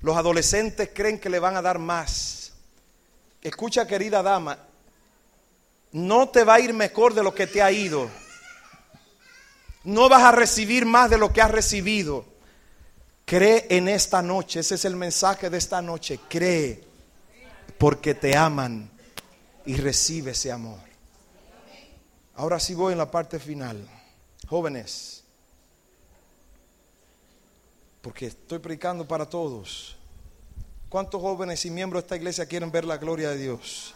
[0.00, 2.52] Los adolescentes creen que le van a dar más.
[3.42, 4.58] Escucha querida dama,
[5.92, 8.10] no te va a ir mejor de lo que te ha ido
[9.84, 12.24] no vas a recibir más de lo que has recibido.
[13.24, 16.20] Cree en esta noche, ese es el mensaje de esta noche.
[16.28, 16.84] Cree
[17.78, 18.90] porque te aman
[19.66, 20.78] y recibe ese amor.
[22.34, 23.86] Ahora sí voy en la parte final.
[24.48, 25.22] Jóvenes,
[28.00, 29.96] porque estoy predicando para todos.
[30.88, 33.94] ¿Cuántos jóvenes y miembros de esta iglesia quieren ver la gloria de Dios?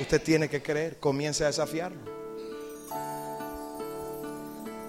[0.00, 2.00] Usted tiene que creer, comience a desafiarlo.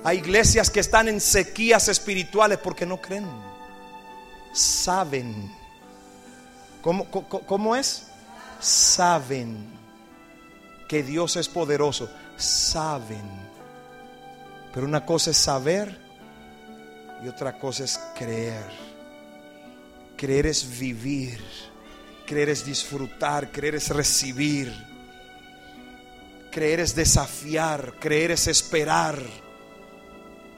[0.04, 3.28] Hay iglesias que están en sequías espirituales porque no creen.
[4.54, 5.54] Saben.
[6.82, 8.08] ¿Cómo, cómo, es?
[8.60, 9.81] Saben
[10.92, 12.10] que Dios es poderoso.
[12.36, 13.24] Saben.
[14.74, 15.98] Pero una cosa es saber
[17.24, 18.70] y otra cosa es creer.
[20.18, 21.40] Creer es vivir.
[22.28, 23.54] Creer es disfrutar.
[23.54, 24.70] Creer es recibir.
[26.52, 27.94] Creer es desafiar.
[27.98, 29.18] Creer es esperar.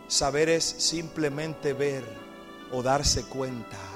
[0.08, 2.04] Saber es simplemente ver
[2.72, 3.93] o darse cuenta.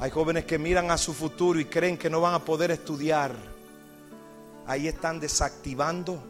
[0.00, 3.34] Hay jóvenes que miran a su futuro y creen que no van a poder estudiar.
[4.66, 6.22] Ahí están desactivando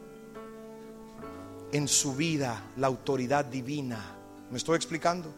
[1.73, 4.14] en su vida la autoridad divina.
[4.51, 5.29] ¿Me estoy explicando?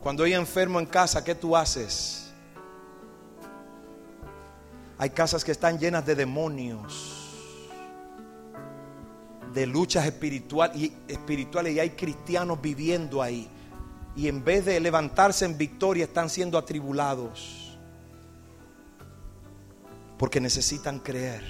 [0.00, 2.30] Cuando hay enfermo en casa, ¿qué tú haces?
[4.96, 7.18] Hay casas que están llenas de demonios
[9.52, 13.48] de luchas y, espirituales y hay cristianos viviendo ahí.
[14.18, 17.78] Y en vez de levantarse en victoria están siendo atribulados.
[20.18, 21.44] Porque necesitan creer.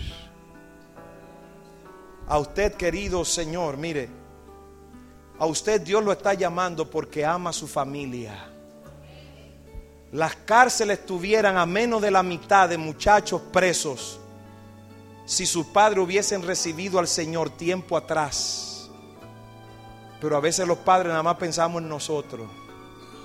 [2.27, 4.11] A usted, querido Señor, mire,
[5.39, 8.51] a usted Dios lo está llamando porque ama a su familia.
[10.13, 14.21] Las cárceles tuvieran a menos de la mitad de muchachos presos
[15.25, 18.68] si sus padres hubiesen recibido al Señor tiempo atrás.
[20.21, 22.49] Pero a veces los padres nada más pensamos en nosotros.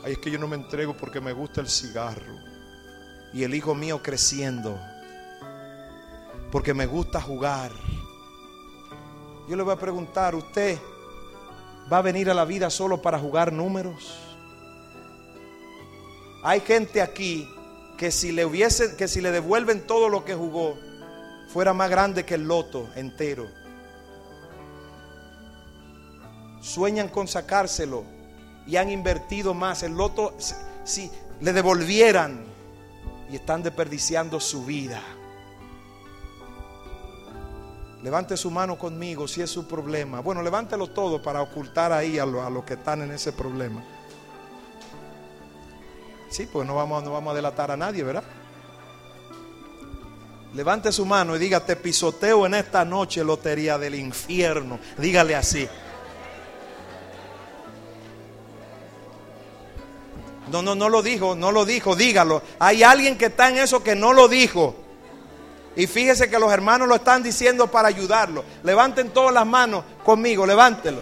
[0.03, 2.35] Ay, es que yo no me entrego porque me gusta el cigarro.
[3.33, 4.79] Y el hijo mío creciendo.
[6.51, 7.71] Porque me gusta jugar.
[9.49, 10.77] Yo le voy a preguntar, ¿usted
[11.91, 14.19] va a venir a la vida solo para jugar números?
[16.43, 17.49] Hay gente aquí
[17.97, 20.77] que si le hubiesen, que si le devuelven todo lo que jugó,
[21.47, 23.62] fuera más grande que el loto entero.
[26.63, 28.05] Sueñan con sacárselo
[28.65, 29.83] y han invertido más.
[29.83, 30.35] El loto,
[30.85, 31.11] si
[31.41, 32.53] le devolvieran,
[33.29, 35.01] y están desperdiciando su vida.
[38.03, 40.19] Levante su mano conmigo si es su problema.
[40.19, 43.83] Bueno, levántelo todo para ocultar ahí a los que están en ese problema.
[46.29, 48.23] Sí, pues no vamos, no vamos a delatar a nadie, ¿verdad?
[50.53, 54.79] Levante su mano y diga, te pisoteo en esta noche, lotería del infierno.
[54.99, 55.67] Dígale así.
[60.53, 62.43] No, no, no lo dijo, no lo dijo, dígalo.
[62.59, 64.75] Hay alguien que está en eso que no lo dijo.
[65.75, 68.45] Y fíjese que los hermanos lo están diciendo para ayudarlo.
[68.61, 71.01] Levanten todas las manos conmigo, levántelo.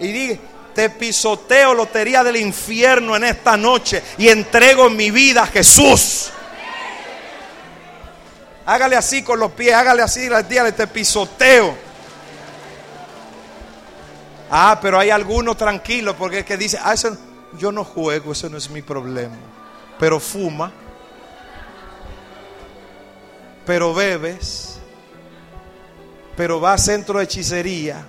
[0.00, 0.36] Y diga,
[0.74, 6.32] te pisoteo lotería del infierno en esta noche y entrego mi vida a Jesús.
[8.66, 11.76] Hágale así con los pies, hágale así, dígale, te pisoteo.
[14.50, 16.94] Ah, pero hay algunos tranquilos porque es que dice, ah,
[17.58, 19.36] yo no juego, eso no es mi problema.
[19.98, 20.72] Pero fuma
[23.64, 24.78] pero bebes,
[26.36, 28.04] pero va a centro de hechicería.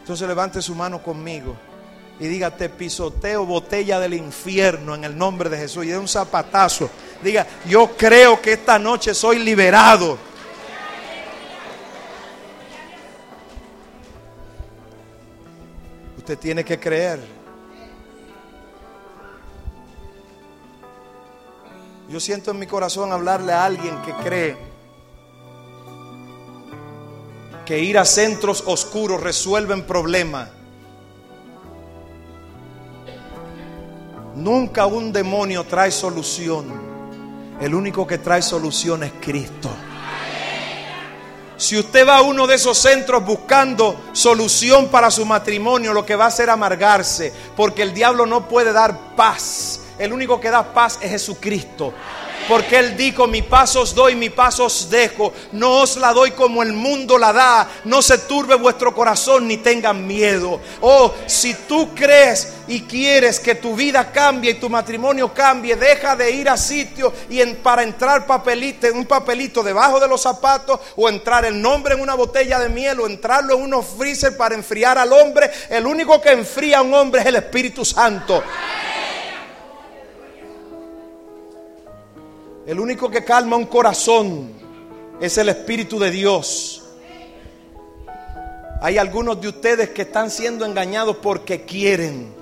[0.00, 1.56] Entonces levante su mano conmigo
[2.18, 5.84] y diga, te pisoteo botella del infierno en el nombre de Jesús.
[5.84, 6.90] Y de un zapatazo.
[7.22, 10.18] Diga, yo creo que esta noche soy liberado.
[16.22, 17.18] Usted tiene que creer.
[22.08, 24.56] Yo siento en mi corazón hablarle a alguien que cree
[27.66, 30.48] que ir a centros oscuros resuelven problemas.
[34.36, 36.66] Nunca un demonio trae solución.
[37.60, 39.70] El único que trae solución es Cristo.
[41.62, 46.16] Si usted va a uno de esos centros buscando solución para su matrimonio, lo que
[46.16, 50.74] va a hacer amargarse, porque el diablo no puede dar paz el único que da
[50.74, 51.94] paz es Jesucristo.
[52.48, 55.32] Porque Él dijo, mi paz os doy, mi paz os dejo.
[55.52, 57.68] No os la doy como el mundo la da.
[57.84, 60.60] No se turbe vuestro corazón ni tengan miedo.
[60.80, 66.16] Oh, si tú crees y quieres que tu vida cambie y tu matrimonio cambie, deja
[66.16, 71.08] de ir a sitio y para entrar papelito, un papelito debajo de los zapatos o
[71.08, 74.98] entrar el nombre en una botella de miel o entrarlo en unos freezer para enfriar
[74.98, 75.50] al hombre.
[75.68, 78.42] El único que enfría a un hombre es el Espíritu Santo.
[82.64, 84.52] El único que calma un corazón
[85.20, 86.84] es el Espíritu de Dios.
[88.80, 92.32] Hay algunos de ustedes que están siendo engañados porque quieren.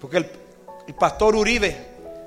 [0.00, 1.76] Porque el, pastor Uribe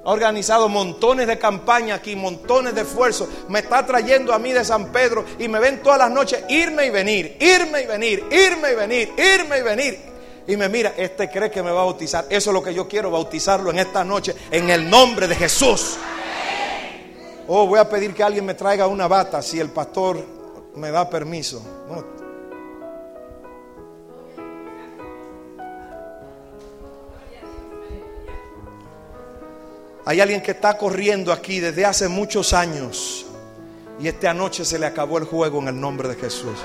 [0.05, 3.27] ha organizado montones de campañas aquí, montones de esfuerzos.
[3.47, 6.85] Me está trayendo a mí de San Pedro y me ven todas las noches irme
[6.85, 9.99] y venir, irme y venir, irme y venir, irme y venir.
[10.47, 12.25] Y me mira, este cree que me va a bautizar.
[12.29, 15.97] Eso es lo que yo quiero, bautizarlo en esta noche, en el nombre de Jesús.
[17.51, 20.23] Oh, voy a pedir que alguien me traiga una bata si el pastor
[20.75, 21.59] me da permiso.
[30.05, 33.25] Hay alguien que está corriendo aquí desde hace muchos años
[33.99, 36.59] y esta noche se le acabó el juego en el nombre de Jesús.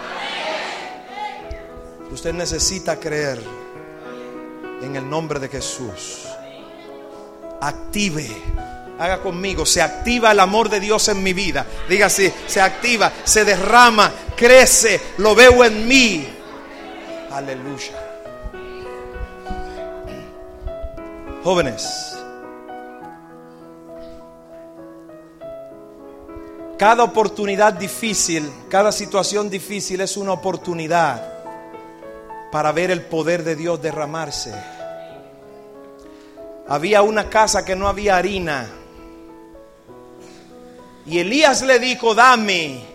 [2.12, 3.42] Usted necesita creer
[4.82, 6.26] en el nombre de Jesús.
[7.62, 8.28] Active
[8.98, 11.66] Haga conmigo, se activa el amor de Dios en mi vida.
[11.88, 16.28] Diga así, se activa, se derrama, crece, lo veo en mí.
[17.32, 17.92] Aleluya.
[21.42, 22.16] Jóvenes,
[26.78, 31.32] cada oportunidad difícil, cada situación difícil es una oportunidad
[32.52, 34.54] para ver el poder de Dios derramarse.
[36.68, 38.68] Había una casa que no había harina
[41.06, 42.94] y Elías le dijo, dame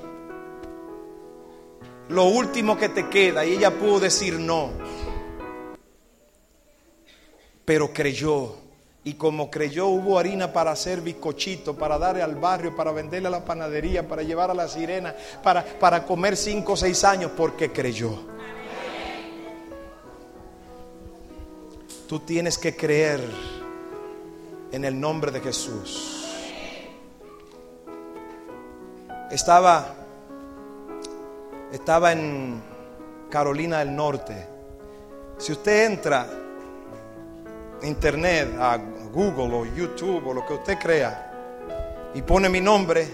[2.10, 3.46] lo último que te queda.
[3.46, 4.72] Y ella pudo decir no.
[7.66, 8.56] Pero creyó.
[9.04, 13.32] Y como creyó, hubo harina para hacer bizcochito, para darle al barrio, para venderle a
[13.32, 17.72] la panadería, para llevar a la sirena, para, para comer cinco o seis años, porque
[17.72, 18.20] creyó.
[22.08, 23.22] Tú tienes que creer
[24.72, 26.19] en el nombre de Jesús.
[29.32, 29.86] Estaba,
[31.72, 32.62] estaba en
[33.30, 34.48] Carolina del Norte.
[35.38, 36.26] Si usted entra
[37.82, 38.78] a internet, a
[39.14, 43.08] Google o YouTube o lo que usted crea y pone mi nombre,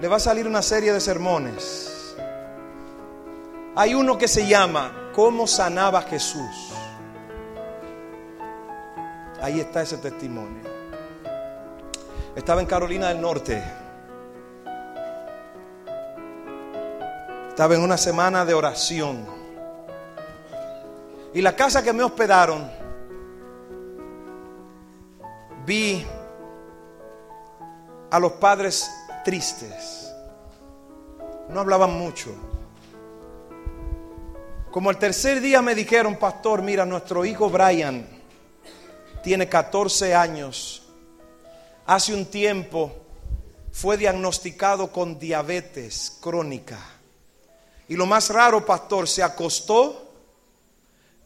[0.00, 2.16] le va a salir una serie de sermones.
[3.76, 6.72] Hay uno que se llama ¿Cómo sanaba Jesús?
[9.42, 10.62] Ahí está ese testimonio.
[12.34, 13.62] Estaba en Carolina del Norte.
[17.62, 19.24] Estaba en una semana de oración.
[21.32, 22.68] Y la casa que me hospedaron,
[25.64, 26.04] vi
[28.10, 28.90] a los padres
[29.24, 30.12] tristes.
[31.50, 32.34] No hablaban mucho.
[34.72, 38.04] Como el tercer día me dijeron, pastor, mira, nuestro hijo Brian
[39.22, 40.82] tiene 14 años.
[41.86, 42.90] Hace un tiempo
[43.70, 47.01] fue diagnosticado con diabetes crónica.
[47.92, 50.14] Y lo más raro, pastor, se acostó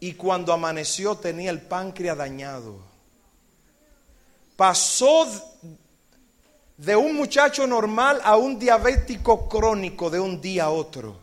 [0.01, 2.75] y cuando amaneció tenía el páncreas dañado.
[4.57, 5.25] Pasó
[6.75, 11.17] de un muchacho normal a un diabético crónico de un día a otro.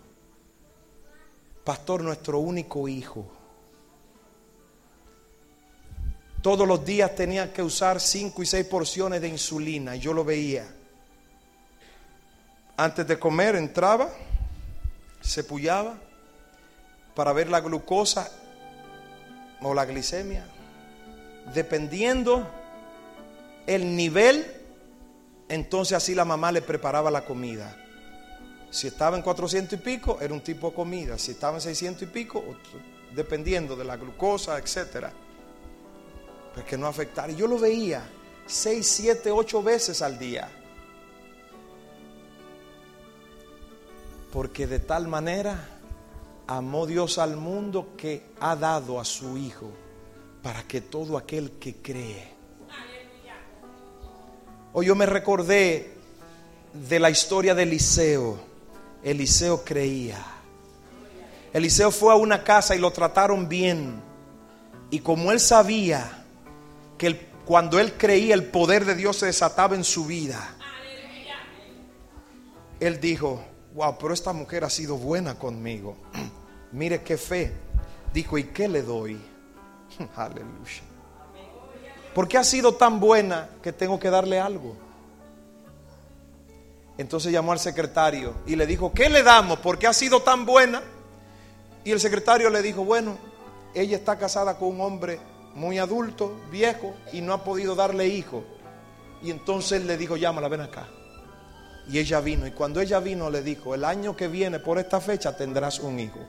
[1.63, 3.31] Pastor, nuestro único hijo.
[6.41, 10.67] Todos los días tenía que usar cinco y seis porciones de insulina yo lo veía.
[12.79, 14.09] Antes de comer entraba,
[15.25, 15.97] se pullaba
[17.15, 18.31] para ver la glucosa
[19.61, 20.47] o la glicemia,
[21.55, 22.49] dependiendo
[23.67, 24.65] el nivel
[25.49, 27.77] entonces así la mamá le preparaba la comida.
[28.71, 31.19] Si estaba en 400 y pico, era un tipo de comida.
[31.19, 32.43] Si estaba en 600 y pico,
[33.15, 35.13] dependiendo de la glucosa, etcétera.
[36.55, 37.31] Pero que no afectara.
[37.31, 38.03] Y yo lo veía
[38.47, 40.51] 6, 7, 8 veces al día.
[44.35, 45.69] Porque de tal manera
[46.49, 49.71] amó Dios al mundo que ha dado a su Hijo
[50.43, 52.35] para que todo aquel que cree
[54.77, 55.93] Hoy yo me recordé
[56.73, 58.41] de la historia de Eliseo.
[59.05, 60.19] Eliseo creía.
[61.53, 64.03] Eliseo fue a una casa y lo trataron bien.
[64.91, 66.25] Y como él sabía
[66.99, 70.57] que cuando él creía el poder de Dios se desataba en su vida,
[72.81, 75.97] él dijo, wow, pero esta mujer ha sido buena conmigo.
[76.73, 77.53] Mire qué fe.
[78.13, 79.21] Dijo, ¿y qué le doy?
[80.17, 80.83] Aleluya.
[82.15, 84.77] ¿Por qué ha sido tan buena que tengo que darle algo?
[86.97, 89.59] Entonces llamó al secretario y le dijo, ¿qué le damos?
[89.59, 90.81] ¿Por qué ha sido tan buena?
[91.83, 93.19] Y el secretario le dijo, bueno,
[93.75, 95.19] ella está casada con un hombre
[95.57, 98.45] muy adulto, viejo, y no ha podido darle hijo.
[99.21, 100.87] Y entonces le dijo, llámala, ven acá.
[101.91, 102.47] Y ella vino.
[102.47, 106.01] Y cuando ella vino le dijo, el año que viene por esta fecha tendrás un
[106.01, 106.21] hijo.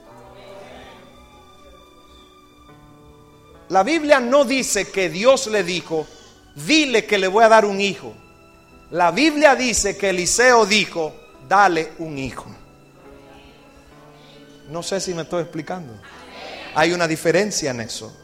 [3.69, 6.05] La Biblia no dice que Dios le dijo,
[6.55, 8.13] dile que le voy a dar un hijo.
[8.91, 11.13] La Biblia dice que Eliseo dijo,
[11.47, 12.45] dale un hijo.
[14.69, 15.93] No sé si me estoy explicando.
[16.75, 18.15] Hay una diferencia en eso.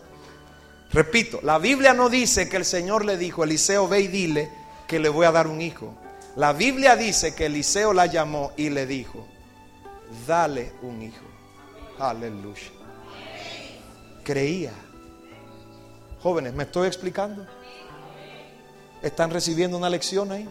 [0.92, 4.52] Repito, la Biblia no dice que el Señor le dijo, Eliseo ve y dile
[4.88, 5.96] que le voy a dar un hijo.
[6.36, 9.28] La Biblia dice que Eliseo la llamó y le dijo,
[10.26, 11.26] dale un hijo.
[12.00, 12.72] Aleluya.
[14.24, 14.74] Creía.
[16.22, 17.46] Jóvenes, ¿me estoy explicando?
[19.02, 20.48] ¿Están recibiendo una lección ahí?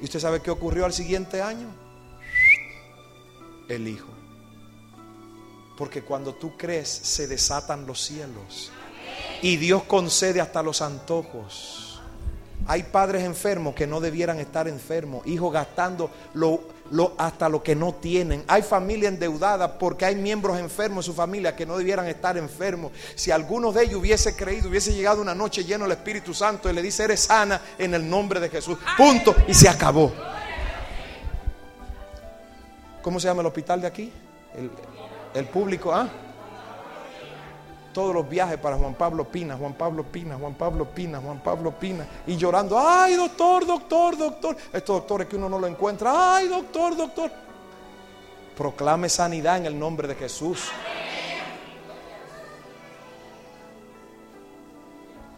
[0.00, 1.68] ¿Y usted sabe qué ocurrió al siguiente año?
[3.68, 4.08] El Hijo.
[5.76, 8.70] Porque cuando tú crees se desatan los cielos.
[9.42, 11.87] Y Dios concede hasta los antojos.
[12.68, 15.26] Hay padres enfermos que no debieran estar enfermos.
[15.26, 16.10] Hijos gastando
[17.16, 18.44] hasta lo que no tienen.
[18.46, 22.92] Hay familia endeudada porque hay miembros enfermos en su familia que no debieran estar enfermos.
[23.14, 26.74] Si alguno de ellos hubiese creído, hubiese llegado una noche lleno del Espíritu Santo y
[26.74, 28.76] le dice, eres sana en el nombre de Jesús.
[28.98, 29.34] Punto.
[29.48, 30.12] Y se acabó.
[33.00, 34.12] ¿Cómo se llama el hospital de aquí?
[34.54, 34.70] El,
[35.32, 36.06] el público, ¿ah?
[37.98, 41.72] Todos los viajes para Juan Pablo Pina, Juan Pablo Pina, Juan Pablo Pina, Juan Pablo
[41.72, 46.46] Pina, y llorando, ay doctor, doctor, doctor, estos doctores que uno no lo encuentra, ay
[46.46, 47.28] doctor, doctor.
[48.56, 50.68] Proclame sanidad en el nombre de Jesús.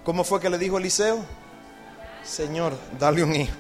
[0.04, 1.24] ¿Cómo fue que le dijo Eliseo?
[2.22, 3.56] Señor, dale un hijo.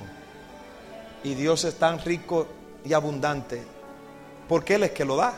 [1.24, 2.46] Y Dios es tan rico
[2.84, 3.62] y abundante,
[4.46, 5.32] porque Él es que lo da,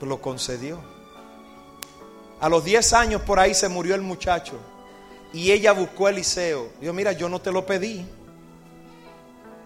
[0.00, 0.97] lo concedió.
[2.40, 4.54] A los 10 años por ahí se murió el muchacho.
[5.32, 6.70] Y ella buscó a Eliseo.
[6.80, 8.06] Dijo, mira, yo no te lo pedí.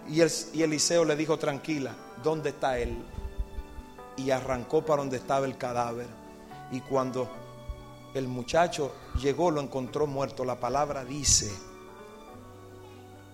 [0.08, 2.96] Y, el, Eliseo le dijo, tranquila, ¿dónde está él?
[4.16, 6.06] Y arrancó para donde estaba el cadáver.
[6.70, 7.30] Y cuando
[8.14, 10.44] el muchacho llegó, lo encontró muerto.
[10.44, 11.52] La palabra dice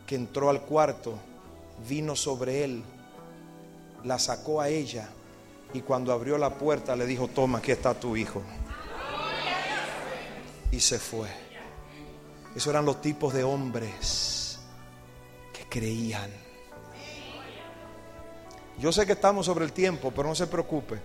[0.04, 1.14] que entró al cuarto,
[1.88, 2.82] vino sobre él,
[4.02, 5.08] la sacó a ella
[5.74, 8.42] y cuando abrió la puerta le dijo, toma, aquí está tu hijo
[10.70, 11.28] y se fue.
[12.54, 14.58] Esos eran los tipos de hombres
[15.52, 16.30] que creían.
[18.78, 20.98] Yo sé que estamos sobre el tiempo, pero no se preocupe,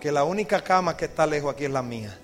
[0.00, 2.18] que la única cama que está lejos aquí es la mía.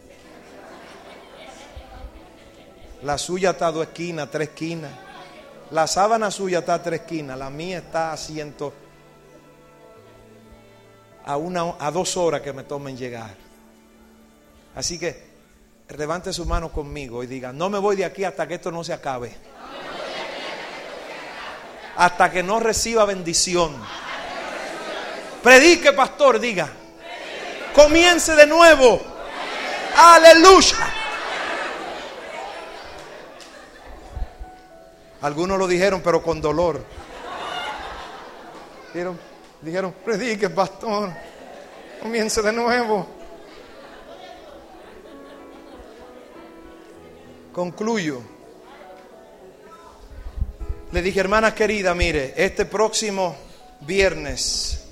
[3.03, 4.91] La suya está a dos esquinas, tres esquinas.
[5.71, 8.73] La sábana suya está a tres esquinas, la mía está a ciento,
[11.25, 13.37] a, una, a dos horas que me tomen llegar.
[14.75, 15.28] Así que
[15.97, 18.85] levante su mano conmigo y diga, no me voy de aquí hasta que esto no
[18.85, 19.35] se acabe.
[21.97, 23.75] Hasta que no reciba bendición.
[25.43, 26.69] Predique, pastor, diga.
[27.75, 29.01] Comience de nuevo.
[29.97, 30.77] Aleluya.
[35.23, 36.85] Algunos lo dijeron, pero con dolor.
[38.93, 39.19] Dijeron,
[39.61, 41.13] dijeron predique, pastor.
[42.01, 43.18] Comience de nuevo.
[47.59, 48.23] Concluyo.
[50.93, 53.35] Le dije, hermana querida, mire, este próximo
[53.81, 54.85] viernes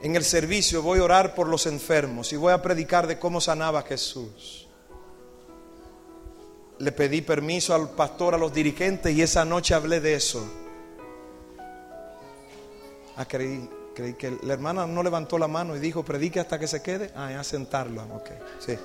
[0.00, 3.40] en el servicio voy a orar por los enfermos y voy a predicar de cómo
[3.40, 4.68] sanaba Jesús.
[6.78, 10.48] Le pedí permiso al pastor, a los dirigentes y esa noche hablé de eso.
[13.16, 16.80] Ah, creí, que la hermana no levantó la mano y dijo, predique hasta que se
[16.80, 17.10] quede.
[17.16, 18.04] Ah, a sentarlo.
[18.14, 18.78] Ok, sí.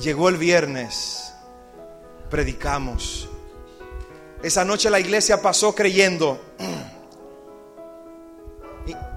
[0.00, 1.34] Llegó el viernes,
[2.30, 3.28] predicamos.
[4.42, 6.40] Esa noche la iglesia pasó creyendo.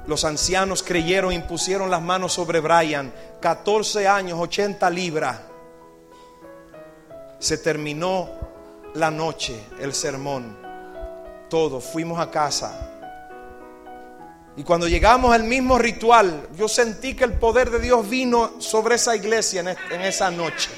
[0.08, 3.14] Los ancianos creyeron, impusieron las manos sobre Brian.
[3.40, 5.40] 14 años, 80 libras.
[7.38, 8.30] Se terminó
[8.96, 10.58] la noche, el sermón.
[11.48, 12.91] Todo, fuimos a casa.
[14.58, 18.96] Y cuando llegamos al mismo ritual, yo sentí que el poder de Dios vino sobre
[18.96, 20.70] esa iglesia en, esa noche.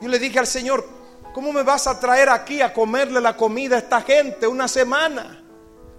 [0.00, 0.86] Yo le dije al Señor,
[1.32, 5.42] ¿cómo me vas a traer aquí a comerle la comida a esta gente una semana?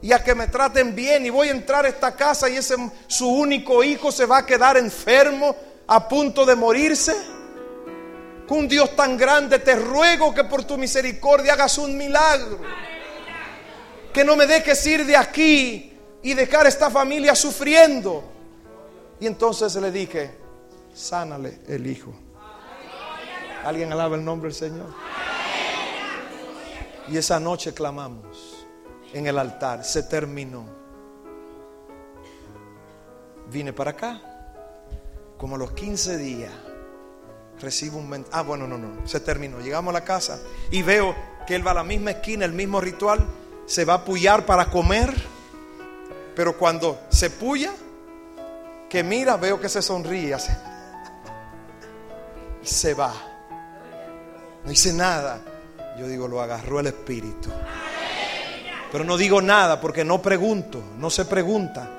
[0.01, 2.76] Y a que me traten bien y voy a entrar a esta casa y ese
[3.07, 5.55] su único hijo se va a quedar enfermo
[5.88, 7.15] a punto de morirse.
[8.47, 12.59] Con un Dios tan grande te ruego que por tu misericordia hagas un milagro
[14.14, 18.24] que no me dejes ir de aquí y dejar esta familia sufriendo.
[19.20, 20.32] Y entonces le dije,
[20.93, 22.14] sánale el hijo.
[23.64, 24.93] ¿Alguien alaba el nombre del Señor?
[27.10, 28.66] Y esa noche clamamos
[29.14, 30.66] en el altar, se terminó.
[33.51, 34.22] Vine para acá,
[35.38, 36.51] como a los 15 días,
[37.60, 38.26] recibo un...
[38.32, 39.60] Ah, bueno, no, no, se terminó.
[39.60, 40.39] Llegamos a la casa
[40.72, 41.16] y veo
[41.47, 43.26] que él va a la misma esquina, el mismo ritual,
[43.70, 45.13] se va a pullar para comer,
[46.36, 47.72] pero cuando se puya,
[48.89, 50.36] que mira, veo que se sonríe,
[52.63, 53.13] y se va.
[54.63, 55.39] No dice nada.
[55.99, 57.51] Yo digo, lo agarró el Espíritu.
[58.91, 61.91] Pero no digo nada porque no pregunto, no se pregunta.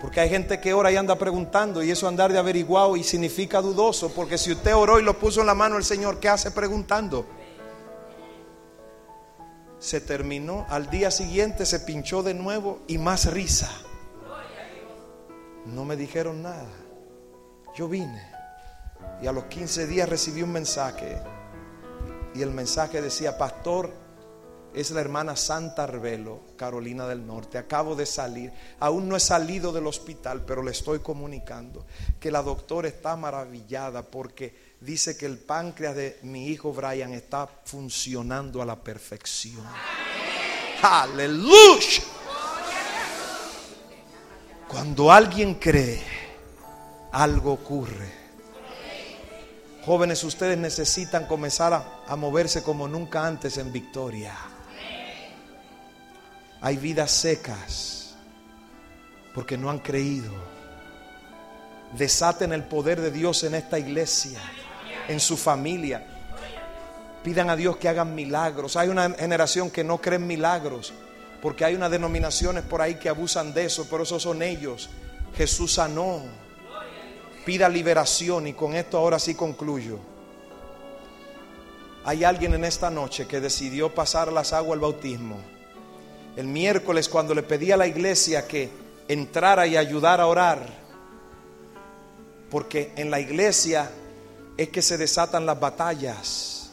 [0.00, 3.60] Porque hay gente que ora y anda preguntando y eso andar de averiguado y significa
[3.60, 4.14] dudoso.
[4.14, 7.26] Porque si usted oró y lo puso en la mano el Señor, ¿qué hace preguntando?
[9.78, 13.70] Se terminó, al día siguiente se pinchó de nuevo y más risa.
[15.66, 16.68] No me dijeron nada.
[17.74, 18.34] Yo vine
[19.22, 21.18] y a los 15 días recibí un mensaje
[22.34, 23.92] y el mensaje decía, pastor,
[24.74, 27.58] es la hermana Santa Arbelo, Carolina del Norte.
[27.58, 28.52] Acabo de salir.
[28.80, 31.86] Aún no he salido del hospital, pero le estoy comunicando
[32.18, 37.48] que la doctora está maravillada porque dice que el páncreas de mi hijo Brian está
[37.64, 39.64] funcionando a la perfección.
[40.82, 42.02] Aleluya.
[44.68, 46.02] Cuando alguien cree,
[47.12, 48.24] algo ocurre.
[49.86, 54.34] Jóvenes, ustedes necesitan comenzar a, a, moverse como nunca antes en victoria.
[56.60, 58.14] Hay vidas secas
[59.34, 60.32] porque no han creído.
[61.96, 64.40] Desaten el poder de Dios en esta iglesia
[65.08, 66.06] en su familia.
[67.22, 68.76] Pidan a Dios que hagan milagros.
[68.76, 70.92] Hay una generación que no cree en milagros,
[71.40, 74.90] porque hay unas denominaciones por ahí que abusan de eso, pero esos son ellos.
[75.36, 76.22] Jesús sanó.
[77.44, 79.98] Pida liberación y con esto ahora sí concluyo.
[82.06, 85.36] Hay alguien en esta noche que decidió pasar las aguas al bautismo.
[86.36, 88.70] El miércoles cuando le pedí a la iglesia que
[89.08, 90.66] entrara y ayudara a orar,
[92.50, 93.90] porque en la iglesia
[94.56, 96.70] es que se desatan las batallas.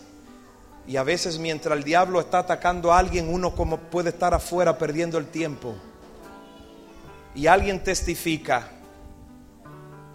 [0.88, 4.77] Y a veces mientras el diablo está atacando a alguien, uno como puede estar afuera
[4.77, 5.75] perdiendo el tiempo.
[7.36, 8.67] Y alguien testifica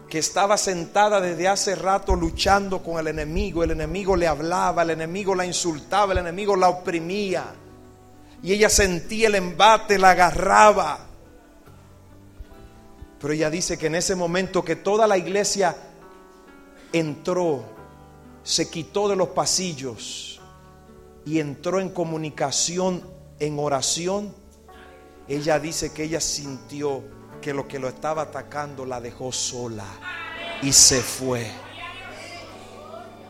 [0.08, 3.64] que estaba sentada desde hace rato luchando con el enemigo.
[3.64, 7.44] El enemigo le hablaba, el enemigo la insultaba, el enemigo la oprimía.
[8.42, 10.98] Y ella sentía el embate, la agarraba.
[13.20, 15.74] Pero ella dice que en ese momento que toda la iglesia
[16.92, 17.64] entró,
[18.42, 20.40] se quitó de los pasillos
[21.24, 23.02] y entró en comunicación,
[23.38, 24.32] en oración,
[25.28, 27.02] ella dice que ella sintió
[27.40, 29.86] que lo que lo estaba atacando la dejó sola
[30.62, 31.46] y se fue.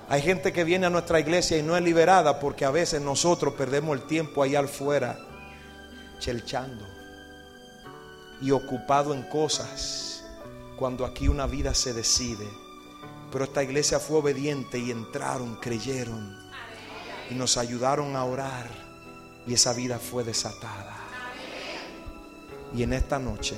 [0.08, 3.54] Hay gente que viene a nuestra iglesia y no es liberada porque a veces nosotros
[3.54, 5.18] perdemos el tiempo allá afuera
[6.18, 6.84] chelchando
[8.40, 10.24] y ocupado en cosas
[10.78, 12.46] cuando aquí una vida se decide.
[13.36, 16.34] Pero esta iglesia fue obediente y entraron, creyeron
[17.30, 18.66] y nos ayudaron a orar
[19.46, 20.96] y esa vida fue desatada.
[22.74, 23.54] Y en esta noche,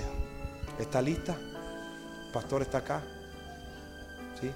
[0.80, 1.38] ¿está lista?
[2.32, 3.04] pastor está acá.
[4.40, 4.50] ¿Sí?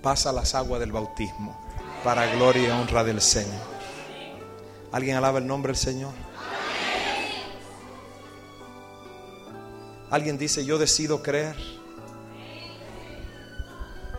[0.00, 1.60] Pasa las aguas del bautismo
[2.02, 3.60] para gloria y honra del Señor.
[4.92, 6.14] ¿Alguien alaba el nombre del Señor?
[10.14, 11.56] Alguien dice, yo decido creer.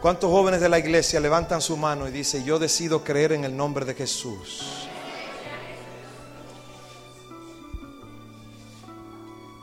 [0.01, 3.55] ¿Cuántos jóvenes de la iglesia levantan su mano y dicen, yo decido creer en el
[3.55, 4.89] nombre de Jesús?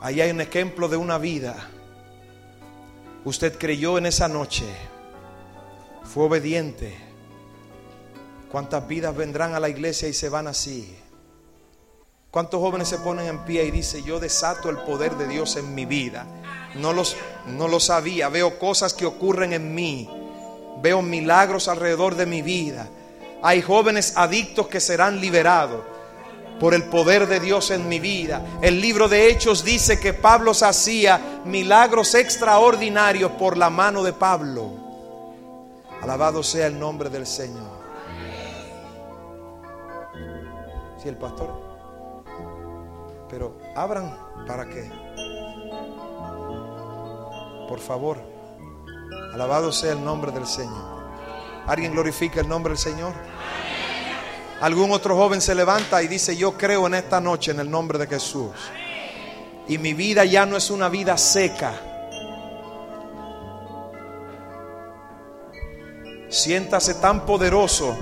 [0.00, 1.68] Ahí hay un ejemplo de una vida.
[3.26, 4.64] Usted creyó en esa noche,
[6.02, 6.96] fue obediente.
[8.50, 10.96] ¿Cuántas vidas vendrán a la iglesia y se van así?
[12.32, 15.74] ¿Cuántos jóvenes se ponen en pie y dicen, yo desato el poder de Dios en
[15.74, 16.24] mi vida?
[16.76, 17.14] No, los,
[17.44, 20.08] no lo sabía, veo cosas que ocurren en mí,
[20.80, 22.88] veo milagros alrededor de mi vida.
[23.42, 25.82] Hay jóvenes adictos que serán liberados
[26.58, 28.42] por el poder de Dios en mi vida.
[28.62, 34.70] El libro de Hechos dice que Pablo hacía milagros extraordinarios por la mano de Pablo.
[36.00, 37.82] Alabado sea el nombre del Señor.
[41.02, 41.71] Si el pastor.
[43.32, 44.14] Pero abran
[44.46, 44.92] para qué.
[47.66, 48.18] Por favor.
[49.32, 51.02] Alabado sea el nombre del Señor.
[51.66, 53.14] ¿Alguien glorifica el nombre del Señor?
[54.60, 57.98] Algún otro joven se levanta y dice, yo creo en esta noche en el nombre
[57.98, 58.52] de Jesús.
[59.66, 61.72] Y mi vida ya no es una vida seca.
[66.28, 67.96] Siéntase tan poderoso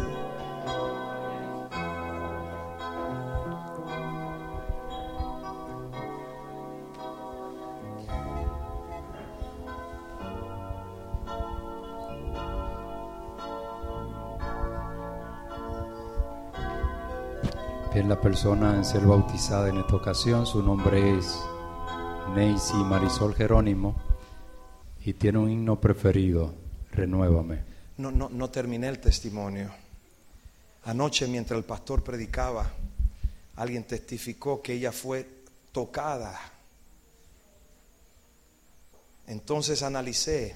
[17.95, 20.47] es la persona en ser bautizada en esta ocasión.
[20.47, 21.36] Su nombre es
[22.34, 24.01] Neisy Marisol Jerónimo
[25.05, 26.55] y tiene un himno preferido,
[26.93, 27.64] Renuévame.
[27.97, 29.70] No, no, no terminé el testimonio.
[30.84, 32.70] Anoche mientras el pastor predicaba,
[33.57, 35.28] alguien testificó que ella fue
[35.72, 36.38] tocada.
[39.26, 40.55] Entonces analicé,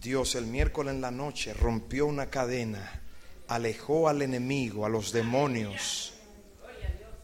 [0.00, 3.00] Dios el miércoles en la noche rompió una cadena,
[3.48, 6.12] alejó al enemigo, a los demonios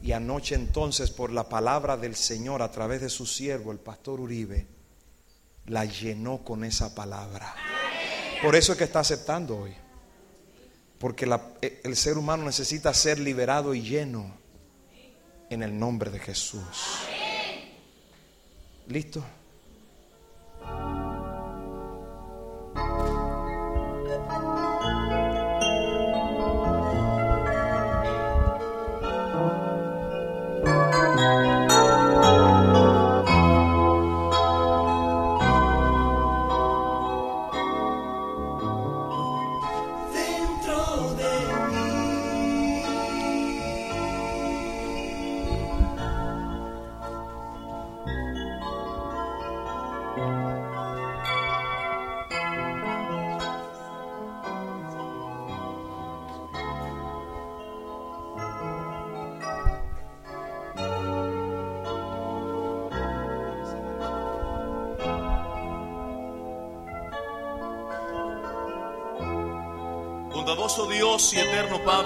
[0.03, 4.20] y anoche entonces por la palabra del Señor a través de su siervo, el pastor
[4.20, 4.66] Uribe,
[5.66, 7.55] la llenó con esa palabra.
[8.42, 9.74] Por eso es que está aceptando hoy.
[10.98, 11.28] Porque
[11.61, 14.34] eh, el ser humano necesita ser liberado y lleno
[15.50, 17.07] en el nombre de Jesús.
[18.88, 19.24] ¿Listo?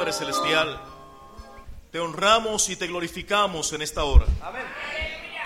[0.06, 0.80] Padre Celestial,
[1.90, 4.24] te honramos y te glorificamos en esta hora.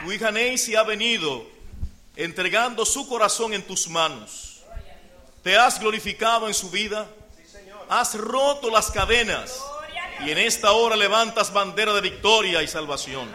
[0.05, 1.47] Tu hija Neisy ha venido
[2.15, 4.61] entregando su corazón en tus manos.
[5.43, 7.09] Te has glorificado en su vida.
[7.89, 9.65] Has roto las cadenas.
[10.27, 13.35] Y en esta hora levantas bandera de victoria y salvación.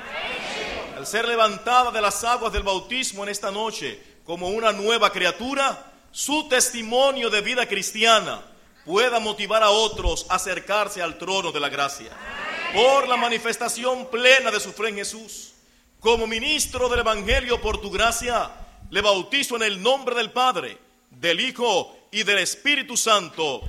[0.95, 5.91] al ser levantada de las aguas del bautismo en esta noche como una nueva criatura,
[6.11, 8.43] su testimonio de vida cristiana
[8.85, 12.11] pueda motivar a otros a acercarse al trono de la gracia.
[12.73, 15.53] Por la manifestación plena de su fe en Jesús.
[15.99, 18.51] Como ministro del Evangelio por tu gracia,
[18.91, 20.77] le bautizo en el nombre del Padre,
[21.09, 23.61] del Hijo y del Espíritu Santo.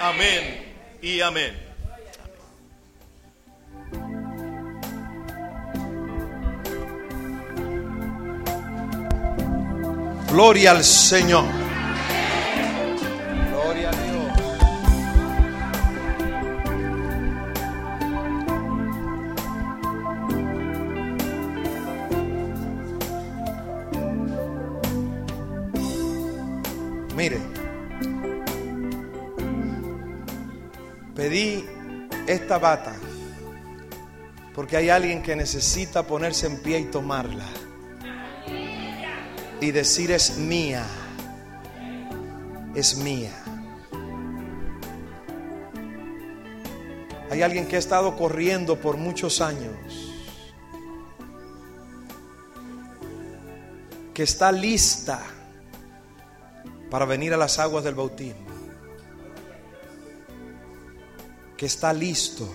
[0.00, 1.74] Amén y amén.
[10.34, 11.44] Gloria al Señor.
[13.52, 14.03] Gloria a Dios.
[27.16, 27.38] Mire,
[31.14, 31.64] pedí
[32.26, 32.96] esta bata
[34.52, 37.46] porque hay alguien que necesita ponerse en pie y tomarla.
[39.60, 40.84] Y decir es mía,
[42.74, 43.32] es mía.
[47.30, 49.76] Hay alguien que ha estado corriendo por muchos años,
[54.12, 55.20] que está lista
[56.94, 58.46] para venir a las aguas del bautismo,
[61.56, 62.48] que está listo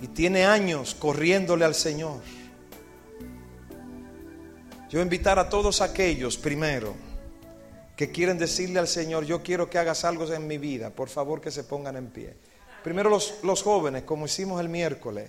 [0.00, 2.20] y tiene años corriéndole al Señor.
[4.88, 6.94] Yo invitar a todos aquellos primero
[7.96, 11.40] que quieren decirle al Señor, yo quiero que hagas algo en mi vida, por favor
[11.40, 12.36] que se pongan en pie.
[12.84, 15.28] Primero los, los jóvenes, como hicimos el miércoles,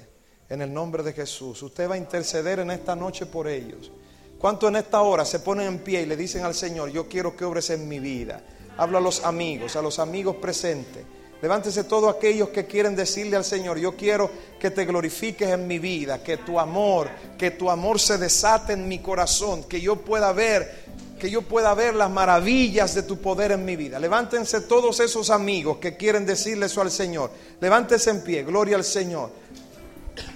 [0.49, 1.64] en el nombre de Jesús.
[1.64, 3.91] Usted va a interceder en esta noche por ellos.
[4.40, 7.36] ¿Cuánto en esta hora se ponen en pie y le dicen al Señor, yo quiero
[7.36, 8.41] que obres en mi vida?
[8.78, 11.03] Habla a los amigos, a los amigos presentes.
[11.41, 15.78] Levántese todos aquellos que quieren decirle al Señor, yo quiero que te glorifiques en mi
[15.78, 20.32] vida, que tu amor, que tu amor se desate en mi corazón, que yo pueda
[20.32, 20.86] ver,
[21.20, 23.99] que yo pueda ver las maravillas de tu poder en mi vida.
[23.99, 27.30] Levántense todos esos amigos que quieren decirle eso al Señor.
[27.60, 29.32] Levántese en pie, gloria al Señor.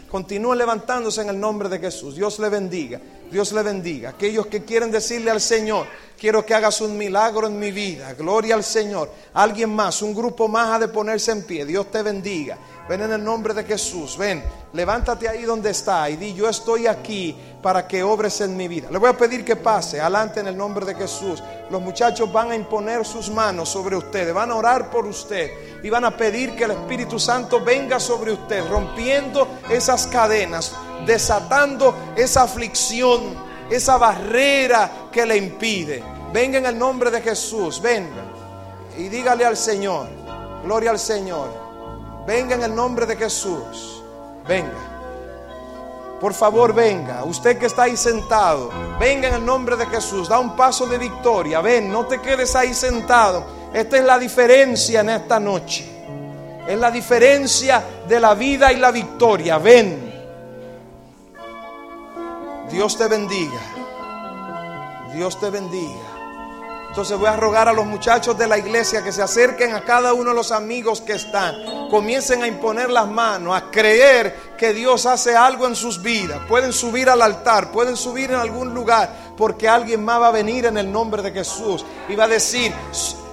[0.10, 2.16] Continúen levantándose en el nombre de Jesús.
[2.16, 3.02] Dios le bendiga.
[3.34, 4.12] Dios le bendiga.
[4.12, 5.88] Aquellos que quieren decirle al Señor,
[6.18, 8.14] quiero que hagas un milagro en mi vida.
[8.14, 9.10] Gloria al Señor.
[9.34, 11.66] Alguien más, un grupo más ha de ponerse en pie.
[11.66, 12.58] Dios te bendiga.
[12.88, 14.18] Ven en el nombre de Jesús.
[14.18, 14.44] Ven,
[14.74, 18.90] levántate ahí donde está y di, yo estoy aquí para que obres en mi vida.
[18.92, 21.42] Le voy a pedir que pase adelante en el nombre de Jesús.
[21.72, 25.50] Los muchachos van a imponer sus manos sobre ustedes, van a orar por usted
[25.82, 30.74] y van a pedir que el Espíritu Santo venga sobre usted, rompiendo esas cadenas,
[31.06, 33.36] desatando esa aflicción,
[33.70, 36.04] esa barrera que le impide.
[36.32, 38.24] Venga en el nombre de Jesús, venga
[38.98, 40.08] y dígale al Señor,
[40.64, 41.64] gloria al Señor.
[42.26, 44.02] Venga en el nombre de Jesús.
[44.48, 44.92] Venga.
[46.22, 47.26] Por favor, venga.
[47.26, 50.30] Usted que está ahí sentado, venga en el nombre de Jesús.
[50.30, 51.60] Da un paso de victoria.
[51.60, 53.44] Ven, no te quedes ahí sentado.
[53.74, 55.86] Esta es la diferencia en esta noche.
[56.66, 59.58] Es la diferencia de la vida y la victoria.
[59.58, 60.13] Ven.
[62.72, 63.60] Dios te bendiga.
[65.14, 66.14] Dios te bendiga.
[66.90, 70.14] Entonces voy a rogar a los muchachos de la iglesia que se acerquen a cada
[70.14, 71.90] uno de los amigos que están.
[71.90, 76.40] Comiencen a imponer las manos, a creer que Dios hace algo en sus vidas.
[76.48, 80.68] Pueden subir al altar, pueden subir en algún lugar, porque alguien más va a venir
[80.68, 82.72] en el nombre de Jesús y va a decir,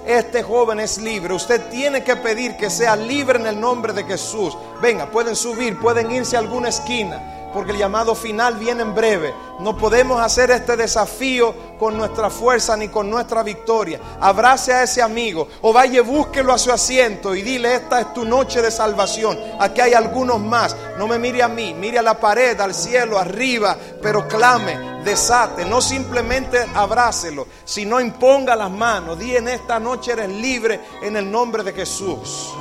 [0.07, 1.35] este joven es libre.
[1.35, 4.57] Usted tiene que pedir que sea libre en el nombre de Jesús.
[4.81, 9.33] Venga, pueden subir, pueden irse a alguna esquina porque el llamado final viene en breve.
[9.59, 13.99] No podemos hacer este desafío con nuestra fuerza ni con nuestra victoria.
[14.19, 18.25] Abrace a ese amigo o vaya, búsquelo a su asiento y dile, esta es tu
[18.25, 19.37] noche de salvación.
[19.59, 20.75] Aquí hay algunos más.
[20.97, 25.65] No me mire a mí, mire a la pared, al cielo, arriba, pero clame, desate.
[25.65, 29.19] No simplemente abrácelo, sino imponga las manos.
[29.19, 32.53] Di en esta noche eres libre en el nombre de Jesús.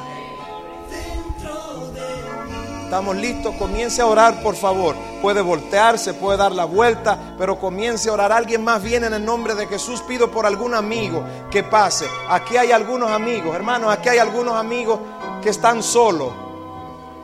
[2.90, 4.96] Estamos listos, comience a orar por favor.
[5.22, 8.32] Puede voltearse, puede dar la vuelta, pero comience a orar.
[8.32, 10.02] Alguien más viene en el nombre de Jesús.
[10.02, 11.22] Pido por algún amigo
[11.52, 12.08] que pase.
[12.28, 14.98] Aquí hay algunos amigos, hermanos, aquí hay algunos amigos
[15.40, 16.32] que están solos.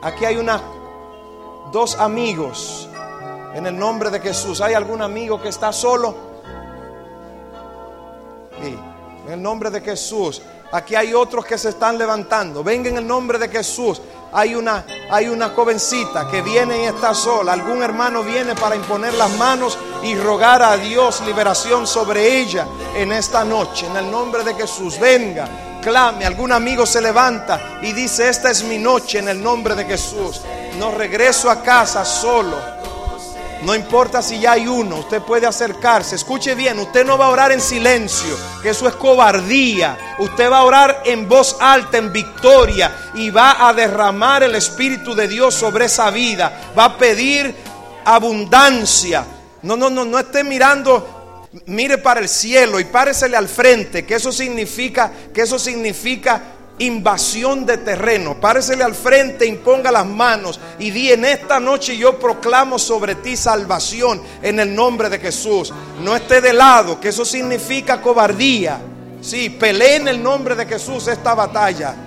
[0.02, 0.62] Aquí hay unas
[1.72, 2.88] dos amigos
[3.52, 4.60] en el nombre de Jesús.
[4.60, 6.14] ¿Hay algún amigo que está solo?
[8.62, 8.78] Sí,
[9.26, 10.42] en el nombre de Jesús.
[10.70, 12.62] Aquí hay otros que se están levantando.
[12.62, 14.00] Venga en el nombre de Jesús
[14.36, 17.54] hay una, hay una jovencita que viene y está sola.
[17.54, 23.12] Algún hermano viene para imponer las manos y rogar a Dios liberación sobre ella en
[23.12, 23.86] esta noche.
[23.86, 26.26] En el nombre de Jesús, venga, clame.
[26.26, 30.42] Algún amigo se levanta y dice, esta es mi noche en el nombre de Jesús.
[30.78, 32.75] No regreso a casa solo.
[33.62, 36.16] No importa si ya hay uno, usted puede acercarse.
[36.16, 40.16] Escuche bien, usted no va a orar en silencio, que eso es cobardía.
[40.18, 45.14] Usted va a orar en voz alta, en victoria, y va a derramar el Espíritu
[45.14, 46.72] de Dios sobre esa vida.
[46.78, 47.54] Va a pedir
[48.04, 49.24] abundancia.
[49.62, 54.14] No, no, no, no esté mirando, mire para el cielo y páresele al frente, que
[54.14, 58.40] eso significa, que eso significa invasión de terreno.
[58.40, 63.36] Páresele al frente, imponga las manos y di en esta noche yo proclamo sobre ti
[63.36, 65.72] salvación en el nombre de Jesús.
[66.02, 68.80] No esté de lado, que eso significa cobardía.
[69.20, 72.05] Sí, pelee en el nombre de Jesús esta batalla.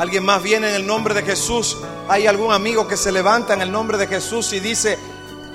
[0.00, 1.76] Alguien más viene en el nombre de Jesús.
[2.08, 4.98] Hay algún amigo que se levanta en el nombre de Jesús y dice,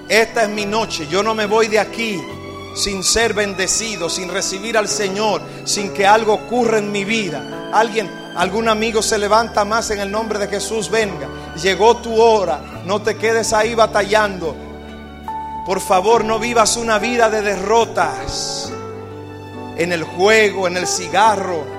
[0.08, 2.22] esta es mi noche, yo no me voy de aquí
[2.76, 7.72] sin ser bendecido, sin recibir al Señor, sin que algo ocurra en mi vida.
[7.74, 11.28] Alguien, algún amigo se levanta más en el nombre de Jesús, venga,
[11.60, 14.56] llegó tu hora, no te quedes ahí batallando.
[15.66, 18.72] Por favor, no vivas una vida de derrotas
[19.76, 21.75] en el juego, en el cigarro,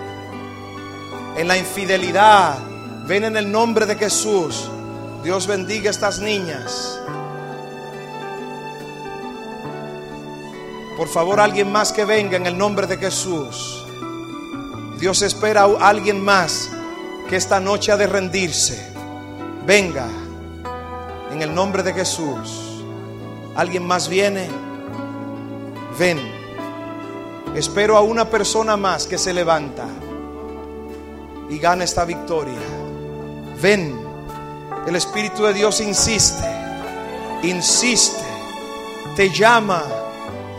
[1.37, 2.59] en la infidelidad.
[3.07, 4.71] Ven en el nombre de Jesús.
[5.23, 6.99] Dios bendiga a estas niñas.
[10.97, 13.85] Por favor, alguien más que venga en el nombre de Jesús.
[14.99, 16.71] Dios espera a alguien más
[17.29, 18.93] que esta noche ha de rendirse.
[19.67, 20.09] Venga
[21.31, 22.83] en el nombre de Jesús.
[23.55, 24.49] ¿Alguien más viene?
[25.99, 26.19] Ven.
[27.55, 29.87] Espero a una persona más que se levanta
[31.49, 32.59] y gana esta victoria.
[33.61, 33.99] Ven,
[34.87, 36.45] el Espíritu de Dios insiste,
[37.43, 38.25] insiste,
[39.15, 39.83] te llama,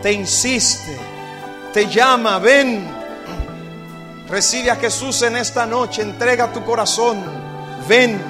[0.02, 0.98] te insiste,
[1.72, 2.98] te llama, ven.
[4.28, 7.22] Recibe a Jesús en esta noche, entrega tu corazón,
[7.88, 8.20] ven.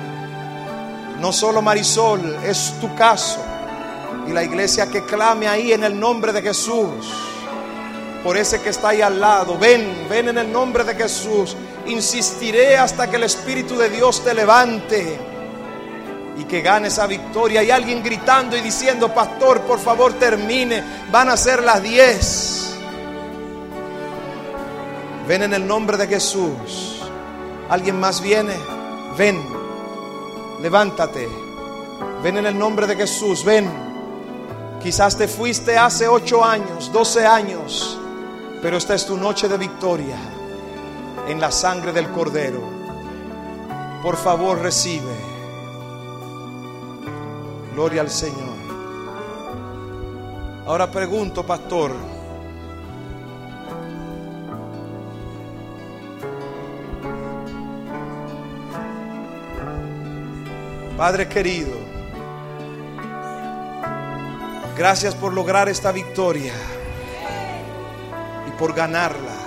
[1.20, 3.40] No solo Marisol, es tu caso.
[4.28, 7.12] Y la iglesia que clame ahí en el nombre de Jesús.
[8.22, 9.58] Por ese que está ahí al lado.
[9.58, 11.56] Ven, ven en el nombre de Jesús.
[11.88, 15.18] Insistiré hasta que el Espíritu de Dios te levante
[16.36, 17.60] y que gane esa victoria.
[17.60, 20.84] Hay alguien gritando y diciendo, pastor, por favor termine.
[21.10, 22.76] Van a ser las 10.
[25.26, 27.02] Ven en el nombre de Jesús.
[27.70, 28.54] ¿Alguien más viene?
[29.16, 29.42] Ven.
[30.60, 31.26] Levántate.
[32.22, 33.44] Ven en el nombre de Jesús.
[33.44, 33.68] Ven.
[34.82, 37.98] Quizás te fuiste hace 8 años, 12 años,
[38.62, 40.37] pero esta es tu noche de victoria
[41.28, 42.60] en la sangre del Cordero.
[44.02, 45.14] Por favor, recibe.
[47.74, 48.56] Gloria al Señor.
[50.66, 51.92] Ahora pregunto, pastor.
[60.96, 61.76] Padre querido,
[64.76, 66.52] gracias por lograr esta victoria
[68.48, 69.37] y por ganarla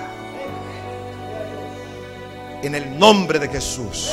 [2.64, 4.12] en el nombre de Jesús.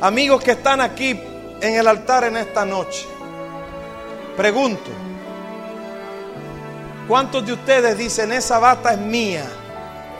[0.00, 1.18] Amigos que están aquí
[1.60, 3.06] en el altar en esta noche,
[4.36, 4.90] pregunto,
[7.06, 9.44] ¿cuántos de ustedes dicen esa bata es mía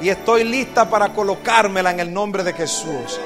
[0.00, 3.18] y estoy lista para colocármela en el nombre de Jesús?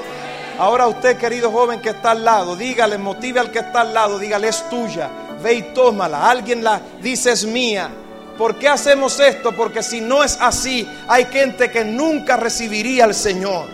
[0.57, 4.17] Ahora usted, querido joven que está al lado, dígale, motive al que está al lado,
[4.17, 5.09] dígale, es tuya,
[5.43, 6.27] ve y tómala.
[6.27, 7.91] Alguien la dice es mía.
[8.37, 9.51] ¿Por qué hacemos esto?
[9.53, 13.65] Porque si no es así, hay gente que nunca recibiría al Señor,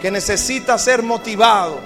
[0.00, 1.80] que necesita ser motivado.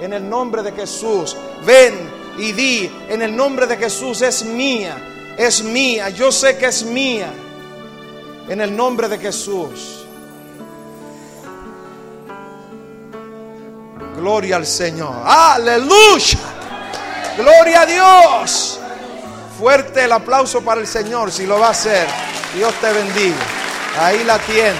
[0.00, 1.94] En el nombre de Jesús, ven
[2.38, 6.84] y di, en el nombre de Jesús es mía, es mía, yo sé que es
[6.84, 7.32] mía.
[8.48, 10.04] En el nombre de Jesús.
[14.16, 15.14] Gloria al Señor.
[15.24, 16.38] Aleluya.
[17.36, 18.81] Gloria a Dios.
[19.62, 22.08] Fuerte el aplauso para el Señor si lo va a hacer.
[22.56, 23.36] Dios te bendiga.
[23.96, 24.74] Ahí la tienes.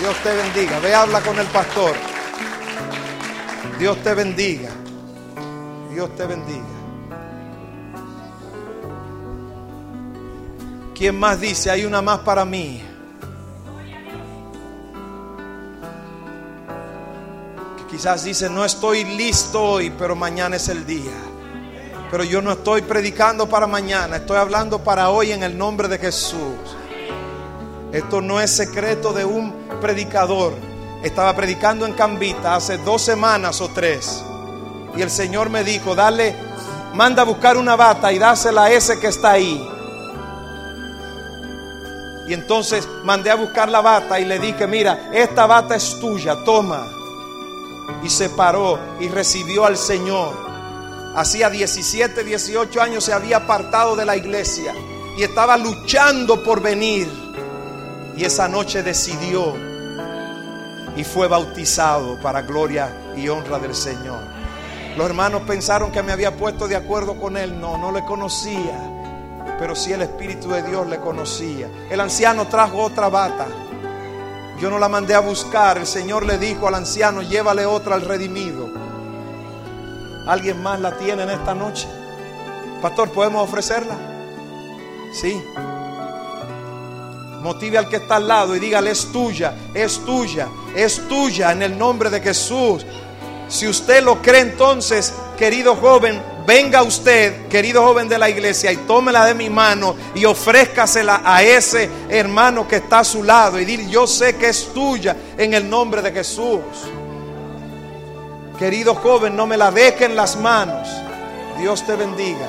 [0.00, 0.78] Dios te bendiga.
[0.78, 1.92] Ve, habla con el pastor.
[3.78, 4.70] Dios te bendiga.
[5.90, 6.64] Dios te bendiga.
[10.94, 11.70] ¿Quién más dice?
[11.70, 12.82] Hay una más para mí.
[17.90, 21.35] Quizás dice, no estoy listo hoy, pero mañana es el día.
[22.16, 25.98] Pero yo no estoy predicando para mañana, estoy hablando para hoy en el nombre de
[25.98, 26.56] Jesús.
[27.92, 29.52] Esto no es secreto de un
[29.82, 30.54] predicador.
[31.02, 34.24] Estaba predicando en Cambita hace dos semanas o tres.
[34.96, 36.34] Y el Señor me dijo, dale,
[36.94, 39.62] manda a buscar una bata y dásela a ese que está ahí.
[42.28, 46.34] Y entonces mandé a buscar la bata y le dije, mira, esta bata es tuya,
[46.46, 46.82] toma.
[48.02, 50.45] Y se paró y recibió al Señor.
[51.16, 54.74] Hacía 17, 18 años se había apartado de la iglesia
[55.16, 57.08] y estaba luchando por venir.
[58.16, 59.54] Y esa noche decidió
[60.94, 64.22] y fue bautizado para gloria y honra del Señor.
[64.96, 67.60] Los hermanos pensaron que me había puesto de acuerdo con él.
[67.60, 68.92] No, no le conocía
[69.58, 71.68] pero si el Espíritu de Dios le conocía.
[71.90, 73.46] El anciano trajo otra bata.
[74.60, 75.78] Yo no la mandé a buscar.
[75.78, 78.85] El Señor le dijo al anciano, llévale otra al redimido.
[80.26, 81.86] ¿Alguien más la tiene en esta noche?
[82.82, 83.96] Pastor, ¿podemos ofrecerla?
[85.12, 85.40] Sí.
[87.42, 91.62] Motive al que está al lado y dígale, es tuya, es tuya, es tuya en
[91.62, 92.84] el nombre de Jesús.
[93.48, 98.78] Si usted lo cree entonces, querido joven, venga usted, querido joven de la iglesia, y
[98.78, 103.64] tómela de mi mano y ofrézcasela a ese hermano que está a su lado y
[103.64, 106.60] dile, yo sé que es tuya en el nombre de Jesús.
[108.58, 110.88] Querido joven, no me la deje en las manos.
[111.58, 112.46] Dios te bendiga.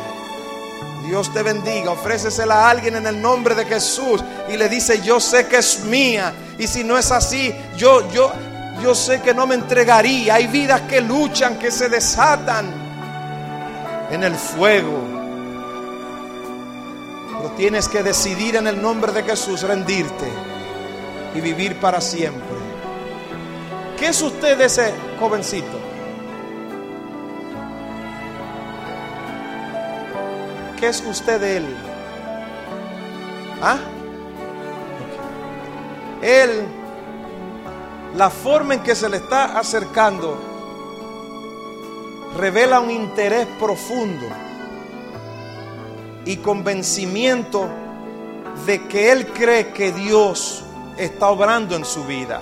[1.05, 1.91] Dios te bendiga.
[1.91, 5.81] Ofrécesela a alguien en el nombre de Jesús y le dice, yo sé que es
[5.83, 6.33] mía.
[6.57, 8.31] Y si no es así, yo, yo,
[8.81, 10.35] yo sé que no me entregaría.
[10.35, 12.73] Hay vidas que luchan, que se desatan
[14.09, 14.97] en el fuego.
[17.37, 20.27] Pero tienes que decidir en el nombre de Jesús rendirte
[21.35, 22.57] y vivir para siempre.
[23.97, 25.86] ¿Qué es usted ese jovencito?
[30.77, 31.77] ¿Qué es usted de él?
[33.61, 33.79] ¿Ah?
[36.21, 36.67] Él,
[38.15, 40.37] la forma en que se le está acercando
[42.37, 44.27] revela un interés profundo
[46.25, 47.67] y convencimiento
[48.67, 50.63] de que él cree que Dios
[50.97, 52.41] está obrando en su vida.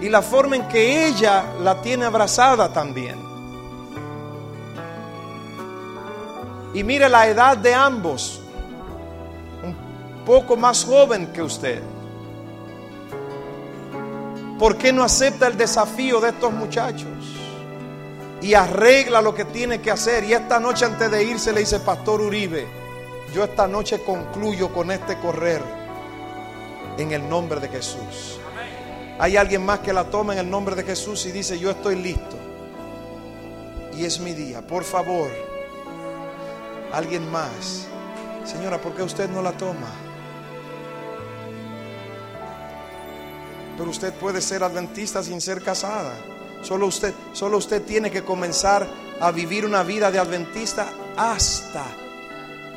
[0.00, 3.21] Y la forma en que ella la tiene abrazada también.
[6.74, 8.40] Y mire la edad de ambos,
[9.62, 11.82] un poco más joven que usted.
[14.58, 17.32] ¿Por qué no acepta el desafío de estos muchachos?
[18.42, 20.24] y arregla lo que tiene que hacer.
[20.24, 22.66] Y esta noche antes de irse le dice, Pastor Uribe,
[23.32, 25.62] yo esta noche concluyo con este correr
[26.98, 28.38] en el nombre de Jesús.
[29.18, 31.96] Hay alguien más que la toma en el nombre de Jesús y dice, yo estoy
[31.96, 32.36] listo.
[33.96, 34.66] Y es mi día.
[34.66, 35.30] Por favor,
[36.92, 37.86] alguien más.
[38.44, 39.88] Señora, ¿por qué usted no la toma?
[43.76, 46.12] Pero usted puede ser adventista sin ser casada.
[46.62, 48.86] Solo usted, solo usted tiene que comenzar
[49.20, 51.84] a vivir una vida de adventista hasta,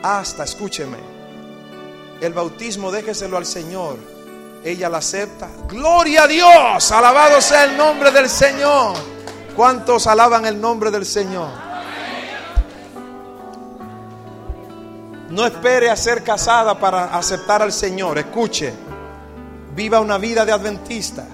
[0.02, 0.98] hasta, escúcheme.
[2.22, 3.98] El bautismo déjeselo al Señor.
[4.64, 5.50] Ella la acepta.
[5.68, 6.92] Gloria a Dios.
[6.92, 8.96] Alabado sea el nombre del Señor.
[9.56, 11.65] ¿Cuántos alaban el nombre del Señor?
[15.30, 18.18] No espere a ser casada para aceptar al Señor.
[18.18, 18.74] Escuche.
[19.76, 21.26] Viva una vida de adventista.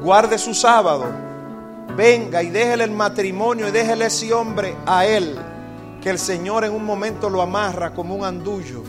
[0.00, 1.28] Guarde su sábado
[1.98, 5.36] venga y déjele el matrimonio y déjele ese hombre a él,
[6.00, 8.84] que el Señor en un momento lo amarra como un andullo.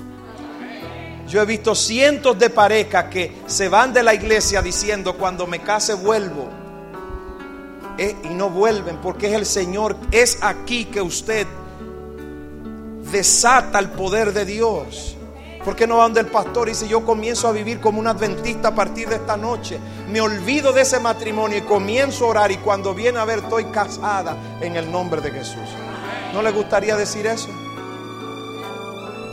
[1.27, 5.59] Yo he visto cientos de parejas que se van de la iglesia diciendo, cuando me
[5.59, 6.49] case vuelvo.
[7.97, 11.47] Eh, y no vuelven porque es el Señor, es aquí que usted
[13.11, 15.15] desata el poder de Dios.
[15.63, 18.07] ¿Por qué no va donde el pastor y dice, yo comienzo a vivir como un
[18.07, 19.77] adventista a partir de esta noche?
[20.09, 23.65] Me olvido de ese matrimonio y comienzo a orar y cuando viene a ver estoy
[23.65, 25.69] casada en el nombre de Jesús.
[26.33, 27.49] ¿No le gustaría decir eso?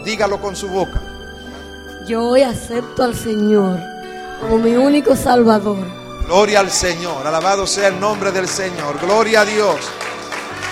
[0.05, 1.01] Dígalo con su boca.
[2.09, 3.81] Yo hoy acepto al Señor
[4.41, 5.79] como mi único Salvador.
[6.27, 8.99] Gloria al Señor, alabado sea el nombre del Señor.
[9.01, 9.77] Gloria a Dios.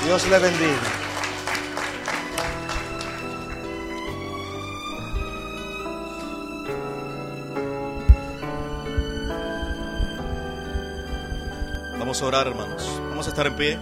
[0.05, 0.94] Dios le bendiga.
[12.15, 13.01] Vamos a orar, hermanos.
[13.11, 13.77] Vamos a estar en pie.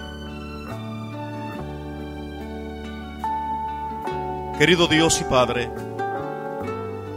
[4.59, 5.71] Querido Dios y Padre,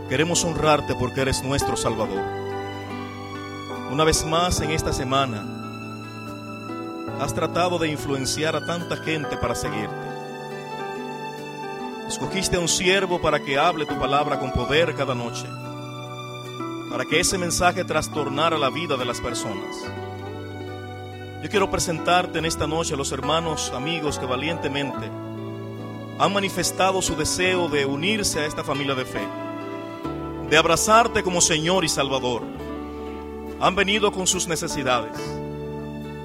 [0.09, 2.21] queremos honrarte porque eres nuestro Salvador.
[3.93, 5.41] Una vez más en esta semana,
[7.21, 9.95] has tratado de influenciar a tanta gente para seguirte.
[12.09, 15.47] Escogiste a un siervo para que hable tu palabra con poder cada noche,
[16.91, 19.77] para que ese mensaje trastornara la vida de las personas.
[21.43, 25.09] Yo quiero presentarte en esta noche a los hermanos, amigos que valientemente
[26.17, 29.27] han manifestado su deseo de unirse a esta familia de fe,
[30.49, 32.41] de abrazarte como Señor y Salvador.
[33.59, 35.17] Han venido con sus necesidades,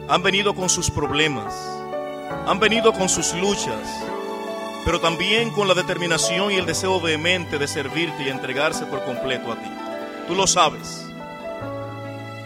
[0.09, 1.55] han venido con sus problemas,
[2.47, 4.05] han venido con sus luchas,
[4.85, 9.53] pero también con la determinación y el deseo vehemente de servirte y entregarse por completo
[9.53, 9.71] a ti.
[10.29, 11.10] Tú lo sabes.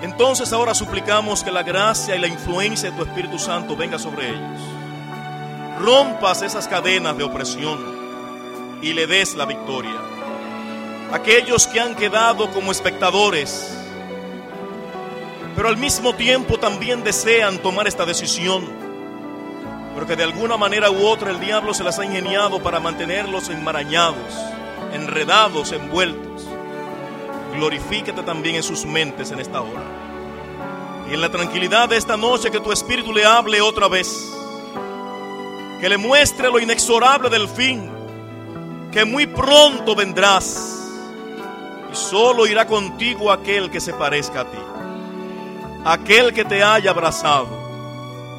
[0.05, 4.29] Entonces ahora suplicamos que la gracia y la influencia de tu Espíritu Santo venga sobre
[4.29, 4.61] ellos
[5.79, 7.79] rompas esas cadenas de opresión
[8.81, 10.01] y le des la victoria.
[11.13, 13.77] Aquellos que han quedado como espectadores,
[15.55, 18.65] pero al mismo tiempo también desean tomar esta decisión,
[19.95, 23.49] pero que de alguna manera u otra el diablo se las ha ingeniado para mantenerlos
[23.49, 24.35] enmarañados,
[24.93, 26.34] enredados, envueltos.
[27.57, 29.83] Glorifícate también en sus mentes en esta hora.
[31.11, 34.35] Y en la tranquilidad de esta noche que tu espíritu le hable otra vez
[35.85, 37.91] que le muestre lo inexorable del fin,
[38.91, 40.89] que muy pronto vendrás
[41.93, 44.59] y solo irá contigo aquel que se parezca a ti,
[45.85, 47.49] aquel que te haya abrazado,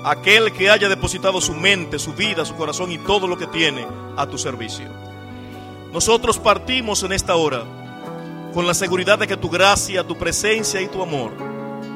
[0.03, 3.85] aquel que haya depositado su mente, su vida, su corazón y todo lo que tiene
[4.17, 4.87] a tu servicio.
[5.93, 7.63] Nosotros partimos en esta hora
[8.55, 11.33] con la seguridad de que tu gracia, tu presencia y tu amor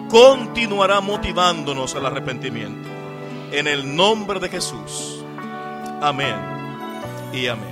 [0.10, 2.90] continuará motivándonos al arrepentimiento.
[3.54, 5.24] En el nombre de Jesús.
[6.02, 6.36] Amén
[7.32, 7.69] y amén.